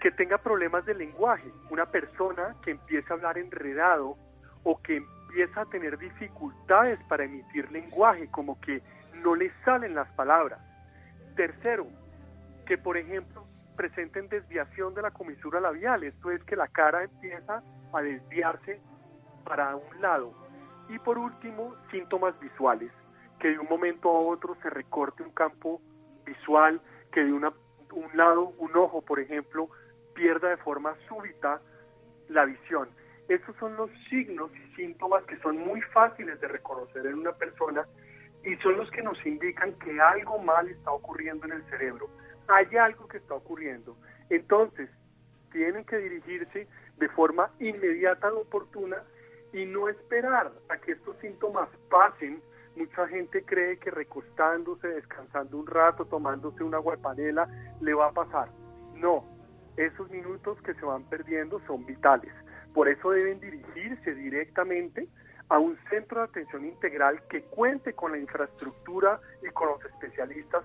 que 0.00 0.10
tenga 0.12 0.38
problemas 0.38 0.84
de 0.86 0.94
lenguaje, 0.94 1.50
una 1.70 1.86
persona 1.86 2.56
que 2.62 2.72
empiece 2.72 3.10
a 3.10 3.16
hablar 3.16 3.38
enredado 3.38 4.16
o 4.62 4.80
que 4.82 4.96
empieza 4.96 5.62
a 5.62 5.66
tener 5.66 5.98
dificultades 5.98 6.98
para 7.08 7.24
emitir 7.24 7.70
lenguaje, 7.72 8.30
como 8.30 8.60
que 8.60 8.82
no 9.22 9.34
le 9.34 9.50
salen 9.64 9.94
las 9.94 10.08
palabras. 10.12 10.60
Tercero, 11.34 11.86
que 12.68 12.76
por 12.76 12.98
ejemplo 12.98 13.46
presenten 13.76 14.28
desviación 14.28 14.92
de 14.92 15.00
la 15.00 15.10
comisura 15.10 15.58
labial, 15.58 16.04
esto 16.04 16.30
es 16.30 16.44
que 16.44 16.54
la 16.54 16.68
cara 16.68 17.02
empieza 17.02 17.62
a 17.94 18.02
desviarse 18.02 18.78
para 19.42 19.74
un 19.74 20.00
lado. 20.02 20.34
Y 20.90 20.98
por 20.98 21.16
último, 21.16 21.74
síntomas 21.90 22.38
visuales, 22.40 22.92
que 23.40 23.48
de 23.48 23.58
un 23.58 23.68
momento 23.70 24.10
a 24.10 24.20
otro 24.20 24.54
se 24.62 24.68
recorte 24.68 25.22
un 25.22 25.30
campo 25.30 25.80
visual, 26.26 26.78
que 27.10 27.24
de 27.24 27.32
una, 27.32 27.54
un 27.92 28.14
lado, 28.14 28.52
un 28.58 28.76
ojo, 28.76 29.00
por 29.00 29.18
ejemplo, 29.18 29.70
pierda 30.14 30.50
de 30.50 30.58
forma 30.58 30.94
súbita 31.08 31.62
la 32.28 32.44
visión. 32.44 32.90
Esos 33.28 33.56
son 33.56 33.76
los 33.76 33.90
signos 34.10 34.50
y 34.54 34.74
síntomas 34.74 35.24
que 35.24 35.38
son 35.38 35.56
muy 35.56 35.80
fáciles 35.80 36.38
de 36.38 36.48
reconocer 36.48 37.06
en 37.06 37.14
una 37.14 37.32
persona 37.32 37.86
y 38.44 38.56
son 38.56 38.76
los 38.76 38.90
que 38.90 39.02
nos 39.02 39.24
indican 39.24 39.72
que 39.78 39.98
algo 39.98 40.38
mal 40.38 40.68
está 40.68 40.90
ocurriendo 40.90 41.46
en 41.46 41.52
el 41.52 41.64
cerebro 41.70 42.10
hay 42.48 42.76
algo 42.76 43.06
que 43.06 43.18
está 43.18 43.34
ocurriendo. 43.34 43.96
Entonces, 44.30 44.90
tienen 45.52 45.84
que 45.84 45.98
dirigirse 45.98 46.66
de 46.96 47.08
forma 47.10 47.50
inmediata 47.60 48.28
y 48.28 48.40
oportuna 48.40 49.02
y 49.52 49.64
no 49.64 49.88
esperar 49.88 50.52
a 50.68 50.78
que 50.78 50.92
estos 50.92 51.16
síntomas 51.18 51.68
pasen. 51.90 52.42
Mucha 52.76 53.06
gente 53.08 53.44
cree 53.44 53.78
que 53.78 53.90
recostándose, 53.90 54.88
descansando 54.88 55.58
un 55.58 55.66
rato, 55.66 56.04
tomándose 56.04 56.62
una 56.62 56.78
guapanela, 56.78 57.48
le 57.80 57.94
va 57.94 58.08
a 58.08 58.12
pasar. 58.12 58.48
No, 58.94 59.24
esos 59.76 60.10
minutos 60.10 60.60
que 60.62 60.74
se 60.74 60.84
van 60.84 61.04
perdiendo 61.04 61.60
son 61.66 61.86
vitales. 61.86 62.32
Por 62.74 62.88
eso 62.88 63.10
deben 63.10 63.40
dirigirse 63.40 64.14
directamente 64.14 65.08
a 65.48 65.58
un 65.58 65.78
centro 65.88 66.20
de 66.20 66.24
atención 66.26 66.66
integral 66.66 67.22
que 67.28 67.42
cuente 67.42 67.94
con 67.94 68.12
la 68.12 68.18
infraestructura 68.18 69.20
y 69.42 69.50
con 69.50 69.68
los 69.68 69.84
especialistas 69.84 70.62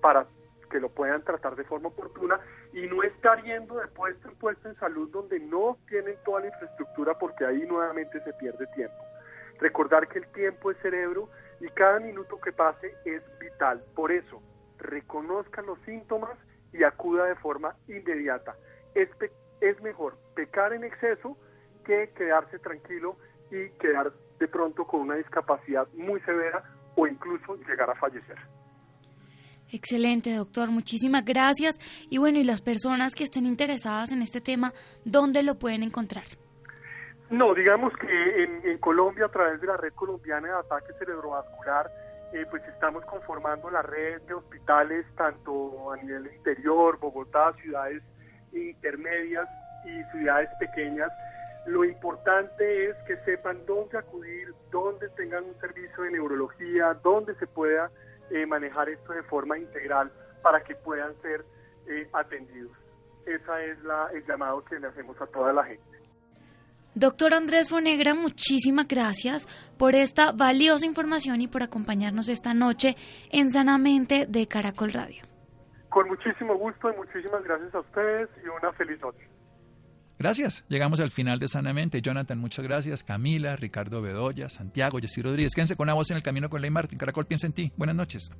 para 0.00 0.26
que 0.74 0.80
lo 0.80 0.88
puedan 0.88 1.22
tratar 1.22 1.54
de 1.54 1.62
forma 1.62 1.90
oportuna 1.90 2.40
y 2.72 2.88
no 2.88 3.04
estar 3.04 3.40
yendo 3.44 3.76
de 3.76 3.86
puesto 3.86 4.28
en 4.28 4.34
puesto 4.34 4.68
en 4.68 4.74
salud 4.74 5.08
donde 5.08 5.38
no 5.38 5.78
tienen 5.86 6.16
toda 6.24 6.40
la 6.40 6.48
infraestructura 6.48 7.16
porque 7.16 7.46
ahí 7.46 7.64
nuevamente 7.64 8.20
se 8.24 8.32
pierde 8.32 8.66
tiempo. 8.74 8.96
Recordar 9.60 10.08
que 10.08 10.18
el 10.18 10.26
tiempo 10.32 10.72
es 10.72 10.76
cerebro 10.78 11.28
y 11.60 11.68
cada 11.68 12.00
minuto 12.00 12.40
que 12.40 12.50
pase 12.50 12.92
es 13.04 13.22
vital. 13.38 13.84
Por 13.94 14.10
eso, 14.10 14.42
reconozcan 14.78 15.64
los 15.64 15.78
síntomas 15.82 16.36
y 16.72 16.82
acuda 16.82 17.26
de 17.26 17.36
forma 17.36 17.76
inmediata. 17.86 18.56
Es, 18.96 19.08
es 19.60 19.80
mejor 19.80 20.16
pecar 20.34 20.72
en 20.72 20.82
exceso 20.82 21.38
que 21.84 22.10
quedarse 22.16 22.58
tranquilo 22.58 23.16
y 23.52 23.68
quedar 23.78 24.12
de 24.40 24.48
pronto 24.48 24.84
con 24.88 25.02
una 25.02 25.14
discapacidad 25.14 25.86
muy 25.92 26.20
severa 26.22 26.64
o 26.96 27.06
incluso 27.06 27.54
llegar 27.58 27.90
a 27.90 27.94
fallecer. 27.94 28.38
Excelente, 29.70 30.34
doctor. 30.34 30.70
Muchísimas 30.70 31.24
gracias. 31.24 31.78
Y 32.10 32.18
bueno, 32.18 32.38
y 32.38 32.44
las 32.44 32.60
personas 32.60 33.14
que 33.14 33.24
estén 33.24 33.46
interesadas 33.46 34.12
en 34.12 34.22
este 34.22 34.40
tema, 34.40 34.72
¿dónde 35.04 35.42
lo 35.42 35.56
pueden 35.56 35.82
encontrar? 35.82 36.24
No, 37.30 37.54
digamos 37.54 37.92
que 37.96 38.44
en, 38.44 38.78
Colombia, 38.78 39.26
a 39.26 39.30
través 39.30 39.60
de 39.60 39.66
la 39.66 39.76
Red 39.76 39.94
Colombiana 39.94 40.48
de 40.48 40.54
Ataque 40.54 40.92
Cerebrovascular, 40.98 41.90
eh, 42.32 42.44
pues 42.50 42.62
estamos 42.68 43.04
conformando 43.06 43.70
la 43.70 43.82
red 43.82 44.20
de 44.22 44.34
hospitales 44.34 45.06
tanto 45.16 45.92
a 45.92 45.96
nivel 45.96 46.30
interior, 46.34 46.98
Bogotá, 46.98 47.52
ciudades 47.62 48.02
intermedias 48.52 49.48
y 49.84 50.02
ciudades 50.16 50.50
pequeñas. 50.60 51.10
Lo 51.66 51.84
importante 51.84 52.90
es 52.90 52.96
que 53.06 53.16
sepan 53.24 53.64
dónde 53.66 53.98
acudir, 53.98 54.52
dónde 54.70 55.08
tengan 55.10 55.44
un 55.44 55.58
servicio 55.60 56.04
de 56.04 56.10
neurología, 56.10 56.94
dónde 57.02 57.34
se 57.36 57.46
pueda 57.46 57.90
eh, 58.30 58.46
manejar 58.46 58.88
esto 58.88 59.12
de 59.12 59.22
forma 59.24 59.58
integral 59.58 60.12
para 60.42 60.62
que 60.62 60.74
puedan 60.74 61.14
ser 61.22 61.44
eh, 61.88 62.08
atendidos. 62.12 62.72
Ese 63.26 63.70
es 63.70 63.82
la, 63.82 64.08
el 64.12 64.24
llamado 64.26 64.64
que 64.64 64.78
le 64.78 64.88
hacemos 64.88 65.20
a 65.20 65.26
toda 65.26 65.52
la 65.52 65.64
gente. 65.64 65.94
Doctor 66.94 67.34
Andrés 67.34 67.70
Fonegra, 67.70 68.14
muchísimas 68.14 68.86
gracias 68.86 69.48
por 69.78 69.96
esta 69.96 70.30
valiosa 70.30 70.86
información 70.86 71.40
y 71.40 71.48
por 71.48 71.64
acompañarnos 71.64 72.28
esta 72.28 72.54
noche 72.54 72.94
en 73.32 73.50
Sanamente 73.50 74.26
de 74.28 74.46
Caracol 74.46 74.92
Radio. 74.92 75.24
Con 75.88 76.06
muchísimo 76.06 76.56
gusto 76.56 76.92
y 76.92 76.96
muchísimas 76.96 77.42
gracias 77.42 77.74
a 77.74 77.80
ustedes 77.80 78.28
y 78.44 78.48
una 78.48 78.72
feliz 78.74 79.00
noche. 79.00 79.33
Gracias. 80.18 80.64
Llegamos 80.68 81.00
al 81.00 81.10
final 81.10 81.38
de 81.38 81.48
Sanamente. 81.48 82.00
Jonathan, 82.00 82.38
muchas 82.38 82.64
gracias. 82.64 83.02
Camila, 83.02 83.56
Ricardo 83.56 84.00
Bedoya, 84.00 84.48
Santiago, 84.48 84.98
Jessy 84.98 85.22
Rodríguez. 85.22 85.54
Quédense 85.54 85.76
con 85.76 85.86
una 85.86 85.94
voz 85.94 86.10
en 86.10 86.16
el 86.16 86.22
camino 86.22 86.48
con 86.48 86.62
Ley 86.62 86.70
Martín. 86.70 86.98
Caracol 86.98 87.26
piensa 87.26 87.46
en 87.46 87.52
ti. 87.52 87.72
Buenas 87.76 87.96
noches. 87.96 88.30